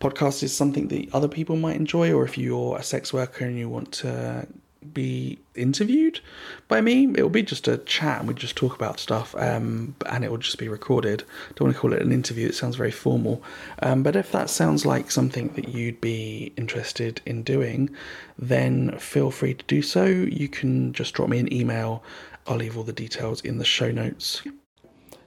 podcast 0.00 0.42
is 0.42 0.56
something 0.56 0.88
that 0.88 1.12
other 1.12 1.28
people 1.28 1.56
might 1.56 1.76
enjoy, 1.76 2.12
or 2.12 2.24
if 2.24 2.38
you're 2.38 2.76
a 2.76 2.82
sex 2.82 3.12
worker 3.12 3.44
and 3.44 3.58
you 3.58 3.68
want 3.68 3.92
to 3.92 4.46
be 4.94 5.38
interviewed 5.54 6.20
by 6.68 6.80
me. 6.80 7.08
It'll 7.10 7.28
be 7.28 7.42
just 7.42 7.68
a 7.68 7.78
chat 7.78 8.20
and 8.20 8.28
we 8.28 8.34
just 8.34 8.56
talk 8.56 8.74
about 8.74 9.00
stuff, 9.00 9.34
um, 9.36 9.94
and 10.06 10.24
it 10.24 10.30
will 10.30 10.38
just 10.38 10.58
be 10.58 10.68
recorded. 10.68 11.24
Don't 11.54 11.66
want 11.66 11.76
to 11.76 11.80
call 11.80 11.92
it 11.92 12.02
an 12.02 12.12
interview; 12.12 12.48
it 12.48 12.54
sounds 12.54 12.76
very 12.76 12.90
formal. 12.90 13.42
Um, 13.82 14.02
but 14.02 14.16
if 14.16 14.32
that 14.32 14.50
sounds 14.50 14.86
like 14.86 15.10
something 15.10 15.48
that 15.54 15.68
you'd 15.68 16.00
be 16.00 16.52
interested 16.56 17.20
in 17.26 17.42
doing, 17.42 17.90
then 18.38 18.98
feel 18.98 19.30
free 19.30 19.54
to 19.54 19.64
do 19.66 19.82
so. 19.82 20.04
You 20.04 20.48
can 20.48 20.92
just 20.92 21.14
drop 21.14 21.28
me 21.28 21.38
an 21.38 21.52
email. 21.52 22.02
I'll 22.46 22.56
leave 22.56 22.76
all 22.76 22.84
the 22.84 22.92
details 22.92 23.40
in 23.42 23.58
the 23.58 23.64
show 23.64 23.90
notes. 23.90 24.42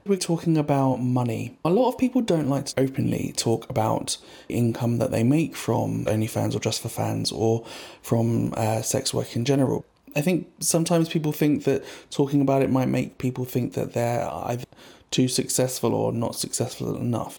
We're 0.04 0.16
talking 0.16 0.58
about 0.58 0.96
money. 0.96 1.56
A 1.64 1.70
lot 1.70 1.88
of 1.88 1.96
people 1.96 2.22
don't 2.22 2.48
like 2.48 2.66
to 2.66 2.80
openly 2.80 3.32
talk 3.36 3.70
about 3.70 4.16
income 4.48 4.98
that 4.98 5.12
they 5.12 5.22
make 5.22 5.54
from 5.54 6.06
OnlyFans 6.06 6.56
or 6.56 6.58
Just 6.58 6.82
for 6.82 6.88
Fans 6.88 7.30
or 7.30 7.64
from 8.02 8.52
uh, 8.56 8.82
sex 8.82 9.14
work 9.14 9.36
in 9.36 9.44
general. 9.44 9.84
I 10.16 10.20
think 10.20 10.50
sometimes 10.58 11.08
people 11.08 11.30
think 11.30 11.62
that 11.64 11.84
talking 12.10 12.40
about 12.40 12.62
it 12.62 12.70
might 12.70 12.88
make 12.88 13.18
people 13.18 13.44
think 13.44 13.74
that 13.74 13.92
they're 13.92 14.28
either 14.28 14.64
too 15.12 15.28
successful 15.28 15.94
or 15.94 16.12
not 16.12 16.34
successful 16.34 16.96
enough, 16.96 17.38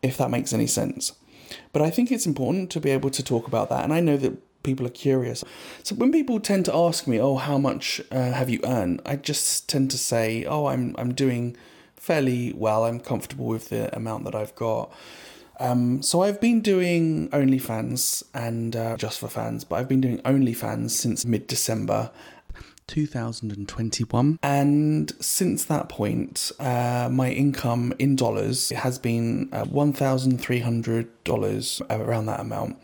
if 0.00 0.16
that 0.18 0.30
makes 0.30 0.52
any 0.52 0.68
sense. 0.68 1.12
But 1.72 1.82
I 1.82 1.90
think 1.90 2.12
it's 2.12 2.26
important 2.26 2.70
to 2.70 2.80
be 2.80 2.90
able 2.90 3.10
to 3.10 3.22
talk 3.22 3.48
about 3.48 3.68
that, 3.70 3.82
and 3.82 3.92
I 3.92 3.98
know 3.98 4.16
that 4.16 4.62
people 4.62 4.86
are 4.86 4.90
curious. 4.90 5.42
So 5.82 5.96
when 5.96 6.12
people 6.12 6.38
tend 6.38 6.66
to 6.66 6.74
ask 6.74 7.08
me, 7.08 7.18
"Oh, 7.18 7.34
how 7.34 7.58
much 7.58 8.00
uh, 8.12 8.30
have 8.30 8.48
you 8.48 8.60
earned?" 8.62 9.02
I 9.04 9.16
just 9.16 9.68
tend 9.68 9.90
to 9.90 9.98
say, 9.98 10.44
"Oh, 10.44 10.66
I'm 10.66 10.94
I'm 10.96 11.12
doing 11.12 11.56
fairly 12.00 12.52
well. 12.56 12.86
I'm 12.86 12.98
comfortable 12.98 13.46
with 13.46 13.68
the 13.68 13.94
amount 13.94 14.24
that 14.24 14.34
I've 14.34 14.56
got. 14.56 14.90
Um, 15.60 16.02
so 16.02 16.22
I've 16.22 16.40
been 16.40 16.62
doing 16.62 17.28
OnlyFans 17.28 18.24
and 18.32 18.74
uh, 18.74 18.96
just 18.96 19.20
for 19.20 19.28
fans, 19.28 19.62
but 19.62 19.76
I've 19.76 19.88
been 19.88 20.00
doing 20.00 20.18
OnlyFans 20.22 20.90
since 20.90 21.24
mid 21.24 21.46
December. 21.46 22.10
2021 22.86 24.38
and 24.42 25.12
since 25.20 25.66
that 25.66 25.88
point 25.88 26.50
uh, 26.58 27.08
my 27.08 27.30
income 27.30 27.92
in 28.00 28.16
dollars 28.16 28.70
has 28.70 28.98
been 28.98 29.48
uh, 29.52 29.62
$1300 29.62 31.80
around 31.88 32.26
that 32.26 32.40
amount 32.40 32.76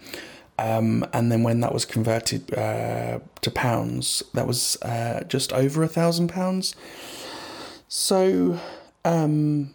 um, 0.61 1.05
and 1.13 1.33
then 1.33 1.43
when 1.43 1.59
that 1.59 1.75
was 1.75 1.85
converted 1.85 2.57
uh, 2.57 3.19
to 3.41 3.51
pounds 3.51 4.23
that 4.33 4.47
was 4.47 4.81
uh, 4.83 5.25
just 5.25 5.53
over 5.53 5.83
a 5.83 5.89
thousand 5.89 6.29
pounds 6.29 6.77
so 7.89 8.61
um, 9.07 9.73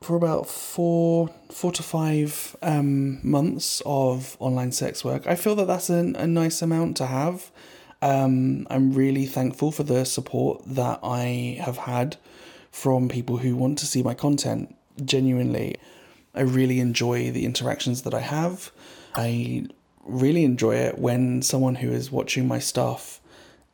for 0.00 0.16
about 0.16 0.48
four 0.48 1.28
four 1.50 1.72
to 1.72 1.82
five 1.82 2.56
um, 2.62 3.20
months 3.28 3.82
of 3.84 4.36
online 4.38 4.72
sex 4.72 5.04
work. 5.04 5.26
I 5.26 5.34
feel 5.34 5.54
that 5.56 5.66
that's 5.66 5.90
a, 5.90 6.12
a 6.16 6.26
nice 6.26 6.62
amount 6.62 6.96
to 6.98 7.06
have. 7.06 7.50
Um, 8.00 8.66
I'm 8.70 8.92
really 8.92 9.26
thankful 9.26 9.70
for 9.72 9.82
the 9.82 10.04
support 10.04 10.62
that 10.66 11.00
I 11.02 11.58
have 11.60 11.76
had 11.76 12.16
from 12.70 13.08
people 13.08 13.38
who 13.38 13.54
want 13.56 13.78
to 13.78 13.86
see 13.86 14.02
my 14.02 14.14
content. 14.14 14.74
Genuinely, 15.04 15.76
I 16.34 16.42
really 16.42 16.78
enjoy 16.80 17.30
the 17.30 17.44
interactions 17.44 18.02
that 18.02 18.14
I 18.14 18.20
have. 18.20 18.70
I 19.14 19.66
really 20.04 20.44
enjoy 20.44 20.76
it 20.76 20.98
when 20.98 21.42
someone 21.42 21.76
who 21.76 21.90
is 21.90 22.10
watching 22.10 22.46
my 22.46 22.58
stuff 22.58 23.20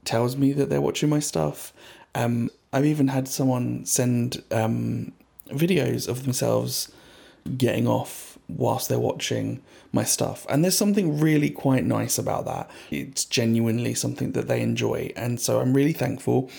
tells 0.04 0.36
me 0.36 0.52
that 0.52 0.68
they're 0.68 0.80
watching 0.80 1.08
my 1.08 1.20
stuff. 1.20 1.72
Um, 2.14 2.50
I've 2.72 2.86
even 2.86 3.08
had 3.08 3.28
someone 3.28 3.84
send 3.84 4.42
um, 4.50 5.12
videos 5.48 6.08
of 6.08 6.24
themselves 6.24 6.92
getting 7.56 7.86
off 7.86 8.38
whilst 8.48 8.88
they're 8.88 8.98
watching 8.98 9.62
my 9.92 10.04
stuff. 10.04 10.46
And 10.48 10.62
there's 10.62 10.76
something 10.76 11.18
really 11.18 11.50
quite 11.50 11.84
nice 11.84 12.18
about 12.18 12.44
that. 12.46 12.70
It's 12.90 13.24
genuinely 13.24 13.94
something 13.94 14.32
that 14.32 14.48
they 14.48 14.60
enjoy. 14.60 15.12
And 15.16 15.40
so 15.40 15.60
I'm 15.60 15.74
really 15.74 15.92
thankful 15.92 16.50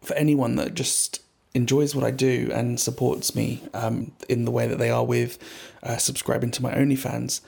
for 0.00 0.14
anyone 0.14 0.56
that 0.56 0.74
just 0.74 1.20
enjoys 1.54 1.94
what 1.94 2.04
I 2.04 2.10
do 2.10 2.50
and 2.52 2.80
supports 2.80 3.34
me 3.34 3.62
um, 3.74 4.12
in 4.28 4.46
the 4.46 4.50
way 4.50 4.66
that 4.66 4.78
they 4.78 4.90
are 4.90 5.04
with 5.04 5.38
uh, 5.82 5.98
subscribing 5.98 6.50
to 6.52 6.62
my 6.62 6.72
OnlyFans. 6.72 7.40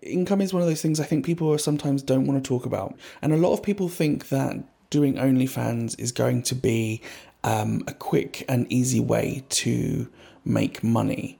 Income 0.00 0.40
is 0.40 0.54
one 0.54 0.62
of 0.62 0.68
those 0.68 0.80
things 0.80 0.98
I 0.98 1.04
think 1.04 1.26
people 1.26 1.56
sometimes 1.58 2.02
don't 2.02 2.26
want 2.26 2.42
to 2.42 2.48
talk 2.48 2.64
about. 2.64 2.96
And 3.20 3.32
a 3.32 3.36
lot 3.36 3.52
of 3.52 3.62
people 3.62 3.88
think 3.88 4.30
that 4.30 4.56
doing 4.90 5.14
OnlyFans 5.14 5.98
is 5.98 6.12
going 6.12 6.42
to 6.44 6.54
be 6.54 7.02
um, 7.44 7.82
a 7.86 7.92
quick 7.92 8.44
and 8.48 8.70
easy 8.72 9.00
way 9.00 9.44
to 9.50 10.08
make 10.44 10.82
money. 10.82 11.38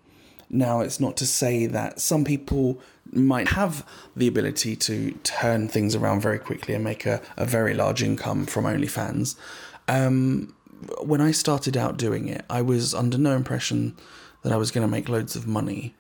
Now, 0.50 0.80
it's 0.80 1.00
not 1.00 1.16
to 1.16 1.26
say 1.26 1.66
that 1.66 2.00
some 2.00 2.24
people 2.24 2.80
might 3.10 3.48
have 3.48 3.86
the 4.14 4.28
ability 4.28 4.76
to 4.76 5.12
turn 5.22 5.68
things 5.68 5.94
around 5.94 6.20
very 6.20 6.38
quickly 6.38 6.74
and 6.74 6.84
make 6.84 7.06
a, 7.06 7.22
a 7.36 7.46
very 7.46 7.72
large 7.72 8.02
income 8.02 8.44
from 8.44 8.64
OnlyFans. 8.64 9.34
Um, 9.88 10.54
when 11.00 11.20
I 11.20 11.30
started 11.30 11.76
out 11.76 11.96
doing 11.96 12.28
it, 12.28 12.44
I 12.50 12.60
was 12.60 12.94
under 12.94 13.16
no 13.16 13.34
impression 13.34 13.96
that 14.42 14.52
I 14.52 14.56
was 14.56 14.70
going 14.70 14.86
to 14.86 14.90
make 14.90 15.08
loads 15.08 15.36
of 15.36 15.46
money. 15.46 15.94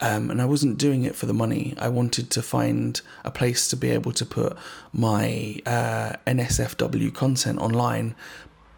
Um, 0.00 0.30
and 0.30 0.42
I 0.42 0.46
wasn't 0.46 0.78
doing 0.78 1.04
it 1.04 1.14
for 1.14 1.26
the 1.26 1.34
money. 1.34 1.74
I 1.78 1.88
wanted 1.88 2.30
to 2.30 2.42
find 2.42 3.00
a 3.24 3.30
place 3.30 3.68
to 3.68 3.76
be 3.76 3.90
able 3.90 4.12
to 4.12 4.26
put 4.26 4.56
my 4.92 5.60
uh, 5.64 6.14
NSFW 6.26 7.14
content 7.14 7.60
online, 7.60 8.16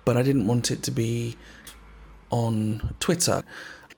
but 0.05 0.17
I 0.17 0.23
didn't 0.23 0.47
want 0.47 0.71
it 0.71 0.83
to 0.85 0.91
be 0.91 1.37
on 2.31 2.95
Twitter. 3.01 3.43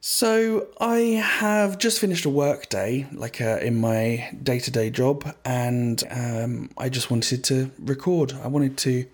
So 0.01 0.69
I 0.81 0.99
have 1.21 1.79
just 1.79 1.99
finished 1.99 2.25
a 2.27 2.31
work 2.31 2.69
day, 2.69 3.07
like 3.13 3.41
uh, 3.41 3.59
in 3.61 3.81
my 3.81 4.31
day 4.41 4.61
to 4.61 4.71
day 4.71 4.89
job, 4.89 5.35
and 5.45 6.03
um, 6.11 6.71
I 6.79 6.89
just 6.89 7.11
wanted 7.11 7.43
to 7.45 7.73
record. 7.79 8.33
I 8.35 8.47
wanted 8.47 8.77
to 8.79 9.07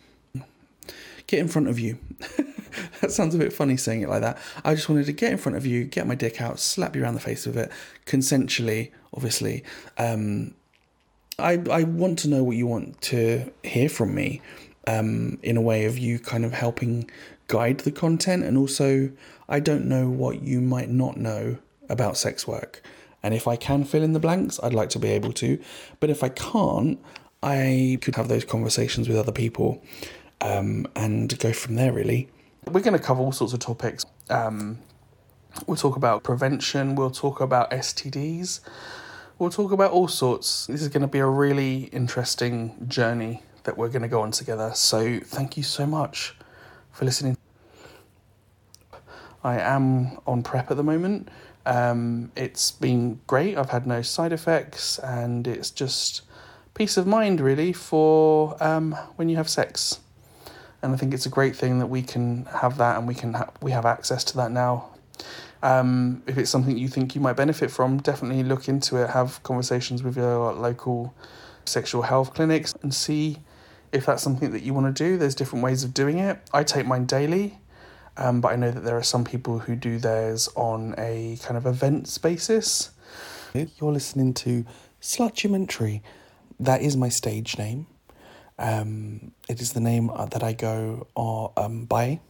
get 1.26 1.40
in 1.40 1.48
front 1.48 1.68
of 1.68 1.78
you. 1.78 1.98
that 3.00 3.10
sounds 3.10 3.34
a 3.34 3.38
bit 3.38 3.52
funny 3.54 3.78
saying 3.78 4.02
it 4.02 4.10
like 4.10 4.20
that. 4.20 4.38
I 4.64 4.74
just 4.74 4.88
wanted 4.88 5.06
to 5.06 5.12
get 5.12 5.32
in 5.32 5.38
front 5.38 5.56
of 5.56 5.64
you, 5.64 5.84
get 5.84 6.06
my 6.06 6.14
dick 6.14 6.42
out, 6.42 6.60
slap 6.60 6.94
you 6.94 7.02
around 7.02 7.14
the 7.14 7.20
face 7.20 7.46
with 7.46 7.56
it, 7.56 7.70
consensually, 8.04 8.90
obviously. 9.14 9.64
Um, 9.96 10.52
I 11.38 11.54
I 11.70 11.84
want 11.84 12.18
to 12.20 12.28
know 12.28 12.44
what 12.44 12.56
you 12.56 12.66
want 12.66 13.00
to 13.02 13.50
hear 13.62 13.88
from 13.88 14.14
me, 14.14 14.42
um, 14.86 15.38
in 15.42 15.56
a 15.56 15.60
way 15.60 15.84
of 15.84 15.98
you 15.98 16.18
kind 16.18 16.44
of 16.44 16.52
helping 16.52 17.10
guide 17.48 17.80
the 17.80 17.92
content, 17.92 18.44
and 18.44 18.56
also 18.56 19.10
I 19.48 19.60
don't 19.60 19.86
know 19.86 20.08
what 20.08 20.42
you 20.42 20.60
might 20.60 20.88
not 20.88 21.16
know 21.16 21.58
about 21.88 22.16
sex 22.16 22.46
work. 22.46 22.82
And 23.22 23.34
if 23.34 23.46
I 23.46 23.56
can 23.56 23.84
fill 23.84 24.02
in 24.02 24.14
the 24.14 24.20
blanks, 24.20 24.58
I'd 24.62 24.74
like 24.74 24.88
to 24.90 24.98
be 24.98 25.08
able 25.10 25.32
to. 25.34 25.58
But 26.00 26.10
if 26.10 26.24
I 26.24 26.28
can't, 26.28 26.98
I 27.42 27.98
could 28.00 28.16
have 28.16 28.28
those 28.28 28.44
conversations 28.44 29.08
with 29.08 29.16
other 29.16 29.32
people 29.32 29.82
um, 30.40 30.86
and 30.96 31.38
go 31.38 31.52
from 31.52 31.76
there, 31.76 31.92
really. 31.92 32.28
We're 32.64 32.80
going 32.80 32.96
to 32.96 33.02
cover 33.02 33.20
all 33.20 33.32
sorts 33.32 33.52
of 33.52 33.60
topics. 33.60 34.04
Um, 34.30 34.78
we'll 35.66 35.76
talk 35.76 35.96
about 35.96 36.22
prevention, 36.22 36.94
we'll 36.94 37.10
talk 37.10 37.40
about 37.40 37.70
STDs, 37.70 38.60
we'll 39.38 39.50
talk 39.50 39.72
about 39.72 39.90
all 39.90 40.08
sorts. 40.08 40.66
This 40.66 40.82
is 40.82 40.88
going 40.88 41.02
to 41.02 41.08
be 41.08 41.18
a 41.18 41.26
really 41.26 41.84
interesting 41.84 42.86
journey 42.88 43.42
that 43.64 43.76
we're 43.76 43.88
going 43.88 44.02
to 44.02 44.08
go 44.08 44.20
on 44.20 44.30
together. 44.30 44.72
So, 44.74 45.20
thank 45.20 45.56
you 45.56 45.62
so 45.62 45.86
much 45.86 46.34
for 46.90 47.04
listening. 47.04 47.36
I 49.44 49.58
am 49.58 50.18
on 50.26 50.42
PrEP 50.42 50.70
at 50.70 50.76
the 50.76 50.84
moment. 50.84 51.28
Um, 51.66 52.32
it's 52.36 52.70
been 52.72 53.20
great. 53.26 53.56
I've 53.56 53.70
had 53.70 53.86
no 53.86 54.02
side 54.02 54.32
effects, 54.32 54.98
and 54.98 55.46
it's 55.46 55.70
just 55.70 56.22
peace 56.74 56.96
of 56.96 57.06
mind, 57.06 57.40
really, 57.40 57.72
for 57.72 58.56
um, 58.62 58.92
when 59.16 59.28
you 59.28 59.36
have 59.36 59.48
sex 59.48 60.00
and 60.82 60.92
I 60.92 60.96
think 60.96 61.14
it's 61.14 61.26
a 61.26 61.30
great 61.30 61.54
thing 61.54 61.78
that 61.78 61.86
we 61.86 62.02
can 62.02 62.44
have 62.46 62.76
that 62.78 62.98
and 62.98 63.06
we 63.06 63.14
can 63.14 63.34
ha- 63.34 63.50
we 63.62 63.70
have 63.70 63.86
access 63.86 64.24
to 64.24 64.36
that 64.38 64.50
now. 64.50 64.90
Um, 65.62 66.24
if 66.26 66.36
it's 66.36 66.50
something 66.50 66.76
you 66.76 66.88
think 66.88 67.14
you 67.14 67.20
might 67.20 67.34
benefit 67.34 67.70
from, 67.70 67.98
definitely 67.98 68.42
look 68.42 68.68
into 68.68 68.96
it. 68.96 69.10
Have 69.10 69.40
conversations 69.44 70.02
with 70.02 70.16
your 70.16 70.52
local 70.52 71.14
sexual 71.64 72.02
health 72.02 72.34
clinics 72.34 72.74
and 72.82 72.92
see 72.92 73.38
if 73.92 74.06
that's 74.06 74.22
something 74.22 74.50
that 74.52 74.62
you 74.62 74.74
want 74.74 74.94
to 74.94 75.04
do. 75.04 75.16
There's 75.16 75.34
different 75.34 75.64
ways 75.64 75.84
of 75.84 75.94
doing 75.94 76.18
it. 76.18 76.38
I 76.52 76.64
take 76.64 76.86
mine 76.86 77.06
daily, 77.06 77.58
um, 78.16 78.40
but 78.40 78.52
I 78.52 78.56
know 78.56 78.70
that 78.70 78.84
there 78.84 78.96
are 78.96 79.02
some 79.02 79.24
people 79.24 79.60
who 79.60 79.76
do 79.76 79.98
theirs 79.98 80.48
on 80.56 80.94
a 80.98 81.38
kind 81.42 81.56
of 81.56 81.66
events 81.66 82.18
basis. 82.18 82.90
You're 83.54 83.92
listening 83.92 84.32
to 84.34 84.64
Slutumentary. 85.00 86.00
That 86.58 86.80
is 86.80 86.96
my 86.96 87.10
stage 87.10 87.58
name. 87.58 87.86
Um, 88.58 89.32
it 89.48 89.60
is 89.60 89.72
the 89.72 89.80
name 89.80 90.10
uh, 90.10 90.26
that 90.26 90.42
I 90.42 90.52
go 90.52 91.06
uh, 91.16 91.48
um, 91.60 91.84
by 91.84 92.20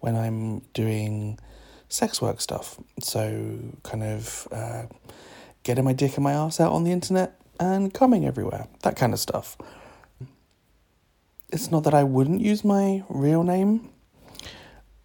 when 0.00 0.16
I'm 0.16 0.60
doing 0.72 1.38
sex 1.88 2.22
work 2.22 2.40
stuff. 2.40 2.78
So, 3.00 3.58
kind 3.82 4.02
of 4.02 4.48
uh, 4.52 4.84
getting 5.62 5.84
my 5.84 5.92
dick 5.92 6.16
and 6.16 6.24
my 6.24 6.32
ass 6.32 6.60
out 6.60 6.72
on 6.72 6.84
the 6.84 6.92
internet 6.92 7.40
and 7.58 7.92
coming 7.92 8.24
everywhere, 8.26 8.68
that 8.82 8.96
kind 8.96 9.12
of 9.12 9.18
stuff. 9.18 9.56
It's 11.50 11.70
not 11.70 11.84
that 11.84 11.94
I 11.94 12.02
wouldn't 12.02 12.40
use 12.40 12.64
my 12.64 13.04
real 13.08 13.44
name, 13.44 13.88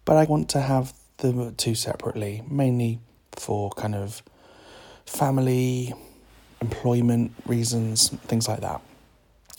but 0.06 0.18
I 0.18 0.26
want 0.26 0.50
to 0.50 0.62
have 0.62 0.94
the 1.18 1.54
two 1.56 1.76
separately, 1.76 2.42
mainly 2.50 3.00
for 3.34 3.70
kind 3.72 3.94
of 3.94 4.24
family, 5.06 5.94
employment 6.60 7.34
reasons, 7.46 8.10
things 8.10 8.48
like 8.48 8.62
that. 8.62 8.82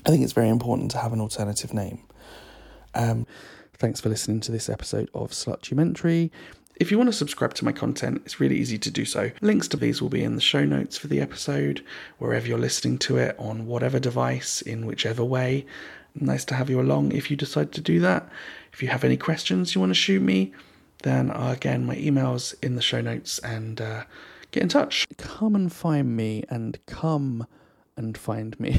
I 0.05 0.11
think 0.11 0.25
it's 0.25 0.33
very 0.33 0.49
important 0.49 0.91
to 0.93 0.99
have 0.99 1.13
an 1.13 1.21
alternative 1.21 1.73
name. 1.73 2.03
Um, 2.95 3.27
thanks 3.75 4.01
for 4.01 4.09
listening 4.09 4.41
to 4.41 4.53
this 4.53 4.69
episode 4.69 5.09
of 5.15 5.31
Slutumentary. 5.31 6.31
If 6.77 6.91
you 6.91 6.99
want 6.99 7.09
to 7.09 7.13
subscribe 7.13 7.55
to 7.55 7.65
my 7.65 7.71
content, 7.71 8.23
it's 8.25 8.41
really 8.41 8.57
easy 8.57 8.79
to 8.79 8.91
do 8.91 9.05
so. 9.05 9.31
Links 9.41 9.69
to 9.69 9.77
these 9.77 10.03
will 10.03 10.09
be 10.09 10.25
in 10.25 10.35
the 10.35 10.41
show 10.41 10.65
notes 10.65 10.99
for 10.99 11.07
the 11.07 11.21
episode, 11.21 11.85
wherever 12.19 12.49
you're 12.49 12.59
listening 12.59 12.99
to 12.99 13.19
it, 13.19 13.37
on 13.39 13.67
whatever 13.67 14.01
device, 14.01 14.63
in 14.63 14.85
whichever 14.87 15.25
way. 15.25 15.65
Nice 16.15 16.45
to 16.47 16.55
have 16.55 16.69
you 16.69 16.81
along 16.81 17.13
if 17.13 17.31
you 17.31 17.37
decide 17.37 17.73
to 17.73 17.81
do 17.81 18.01
that. 18.01 18.29
If 18.73 18.83
you 18.83 18.89
have 18.89 19.05
any 19.05 19.17
questions 19.17 19.75
you 19.75 19.81
want 19.81 19.91
to 19.91 19.95
shoot 19.95 20.21
me, 20.21 20.53
then 21.03 21.31
uh, 21.31 21.53
again, 21.57 21.85
my 21.85 21.97
email's 21.97 22.53
in 22.63 22.77
the 22.77 22.83
show 22.83 23.01
notes 23.01 23.39
and 23.41 23.81
uh, 23.81 24.05
get 24.51 24.63
in 24.63 24.69
touch. 24.69 25.07
Come 25.17 25.55
and 25.55 25.73
find 25.73 26.17
me 26.17 26.45
and 26.49 26.79
come 26.87 27.47
and 27.97 28.17
find 28.17 28.59
me. 28.61 28.79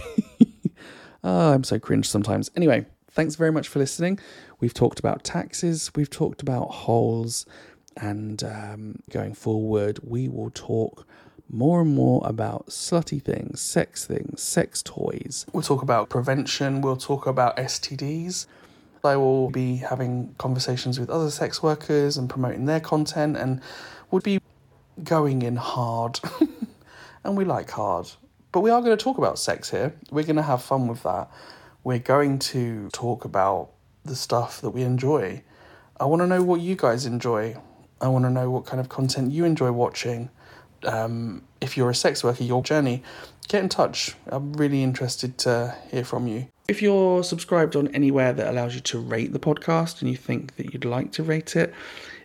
Oh, 1.24 1.52
I'm 1.54 1.63
so 1.63 1.80
cringe 1.80 2.08
sometimes. 2.08 2.50
Anyway, 2.56 2.86
thanks 3.12 3.36
very 3.36 3.52
much 3.52 3.67
for 3.67 3.80
listening. 3.80 4.19
We've 4.60 4.74
talked 4.74 5.00
about 5.00 5.24
taxes, 5.24 5.91
we've 5.96 6.10
talked 6.10 6.41
about 6.41 6.69
holes, 6.72 7.46
and 7.98 8.43
um, 8.43 9.00
going 9.10 9.34
forward, 9.34 10.00
we 10.04 10.28
will 10.28 10.52
talk 10.52 11.08
more 11.53 11.81
and 11.81 11.93
more 11.93 12.21
about 12.25 12.67
slutty 12.67 13.21
things, 13.21 13.61
sex 13.61 14.05
things, 14.05 14.41
sex 14.41 14.81
toys. 14.81 15.45
We'll 15.53 15.61
talk 15.61 15.83
about 15.83 16.09
prevention, 16.09 16.81
we'll 16.81 16.97
talk 16.97 17.27
about 17.27 17.55
STDs. 17.57 18.47
I 19.05 19.17
will 19.17 19.49
be 19.49 19.75
having 19.75 20.33
conversations 20.37 20.99
with 20.99 21.09
other 21.09 21.29
sex 21.29 21.61
workers 21.61 22.17
and 22.17 22.29
promoting 22.29 22.65
their 22.65 22.79
content 22.79 23.35
and 23.35 23.61
would 24.11 24.23
be 24.23 24.39
going 25.03 25.41
in 25.41 25.57
hard. 25.57 26.19
and 27.23 27.37
we 27.37 27.43
like 27.43 27.69
hard. 27.69 28.09
But 28.51 28.61
we 28.61 28.69
are 28.69 28.81
going 28.81 28.97
to 28.97 29.03
talk 29.03 29.17
about 29.17 29.37
sex 29.37 29.69
here. 29.69 29.93
We're 30.09 30.23
going 30.23 30.37
to 30.37 30.41
have 30.41 30.63
fun 30.63 30.87
with 30.87 31.03
that. 31.03 31.29
We're 31.83 31.99
going 31.99 32.39
to 32.39 32.89
talk 32.93 33.25
about 33.25 33.71
the 34.05 34.15
stuff 34.15 34.61
that 34.61 34.69
we 34.69 34.83
enjoy. 34.83 35.43
I 35.99 36.05
want 36.05 36.21
to 36.21 36.27
know 36.27 36.41
what 36.41 36.61
you 36.61 36.75
guys 36.75 37.05
enjoy. 37.05 37.57
I 37.99 38.07
want 38.07 38.25
to 38.25 38.31
know 38.31 38.49
what 38.49 38.65
kind 38.65 38.79
of 38.79 38.89
content 38.89 39.31
you 39.31 39.43
enjoy 39.43 39.71
watching. 39.71 40.29
Um, 40.86 41.43
if 41.62 41.78
you're 41.78 41.89
a 41.89 41.96
sex 41.96 42.24
worker, 42.24 42.43
your 42.43 42.63
journey, 42.63 43.04
get 43.48 43.63
in 43.63 43.69
touch. 43.69 44.15
I'm 44.28 44.54
really 44.54 44.84
interested 44.84 45.38
to 45.39 45.76
hear 45.91 46.04
from 46.04 46.28
you. 46.28 46.48
If 46.67 46.82
you're 46.82 47.24
subscribed 47.24 47.76
on 47.76 47.89
anywhere 47.89 48.34
that 48.34 48.50
allows 48.50 48.76
you 48.76 48.82
to 48.82 49.00
rate 49.00 49.34
the 49.34 49.39
podcast 49.39 50.02
and 50.02 50.10
you 50.10 50.17
think 50.17 50.56
that 50.56 50.74
you'd 50.74 50.86
like 50.86 51.12
to 51.13 51.24
rate 51.24 51.56
it, 51.56 51.74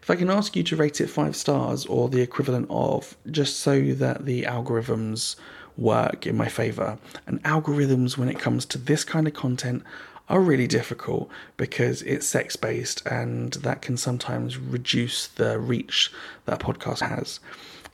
if 0.01 0.11
I 0.11 0.16
can 0.16 0.31
ask 0.31 0.57
you 0.57 0.62
to 0.62 0.77
rate 0.77 1.01
it 1.01 1.09
five 1.09 1.37
stars 1.37 1.85
or 1.87 2.09
the 2.09 2.21
equivalent 2.21 2.66
of, 2.71 3.16
just 3.31 3.59
so 3.59 3.92
that 3.94 4.27
the 4.27 4.44
algorithms 4.44 5.37
work 5.77 6.27
in 6.27 6.37
my 6.37 6.49
favor. 6.49 6.99
And 7.27 7.42
algorithms, 7.42 8.16
when 8.16 8.29
it 8.29 8.38
comes 8.38 8.64
to 8.66 8.79
this 8.79 9.05
kind 9.05 9.27
of 9.27 9.35
content, 9.35 9.83
are 10.29 10.40
really 10.40 10.66
difficult 10.66 11.31
because 11.57 12.03
it's 12.03 12.27
sex 12.27 12.55
based 12.57 13.05
and 13.07 13.55
that 13.55 13.83
can 13.83 13.97
sometimes 13.97 14.59
reduce 14.59 15.27
the 15.27 15.59
reach 15.59 16.12
that 16.44 16.62
a 16.62 16.64
podcast 16.64 17.01
has. 17.01 17.40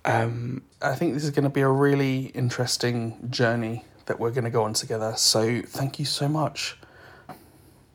Um, 0.04 0.62
I 0.82 0.94
think 0.94 1.14
this 1.14 1.24
is 1.24 1.30
going 1.30 1.44
to 1.44 1.50
be 1.50 1.62
a 1.62 1.68
really 1.68 2.26
interesting 2.26 3.30
journey 3.30 3.84
that 4.06 4.20
we're 4.20 4.30
going 4.30 4.44
to 4.44 4.50
go 4.50 4.64
on 4.64 4.74
together. 4.74 5.14
So 5.16 5.62
thank 5.62 5.98
you 5.98 6.04
so 6.04 6.28
much. 6.28 6.76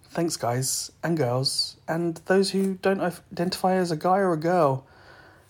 Thanks, 0.10 0.36
guys 0.38 0.91
and 1.04 1.15
girls, 1.15 1.78
and 1.88 2.19
those 2.26 2.50
who 2.50 2.76
don't 2.76 3.00
identify 3.00 3.76
as 3.76 3.91
a 3.91 3.95
guy 3.95 4.17
or 4.17 4.34
a 4.34 4.38
girl. 4.38 4.88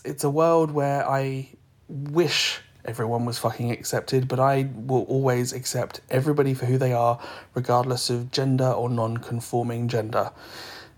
It's 0.04 0.26
a 0.26 0.30
world 0.30 0.72
where 0.72 1.10
I 1.10 1.50
wish 1.88 2.60
everyone 2.84 3.24
was 3.26 3.38
fucking 3.38 3.72
accepted, 3.72 4.28
but 4.28 4.40
I 4.40 4.70
will 4.76 5.04
always 5.04 5.54
accept 5.54 6.02
everybody 6.10 6.54
for 6.54 6.66
who 6.66 6.78
they 6.78 6.92
are, 6.92 7.20
regardless 7.54 8.10
of 8.10 8.32
gender 8.32 8.70
or 8.70 8.90
non 8.90 9.18
conforming 9.18 9.88
gender. 9.88 10.32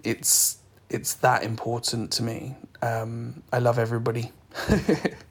It's 0.03 0.57
it's 0.89 1.13
that 1.15 1.43
important 1.43 2.11
to 2.13 2.23
me. 2.23 2.55
Um, 2.81 3.43
I 3.53 3.59
love 3.59 3.77
everybody. 3.77 4.31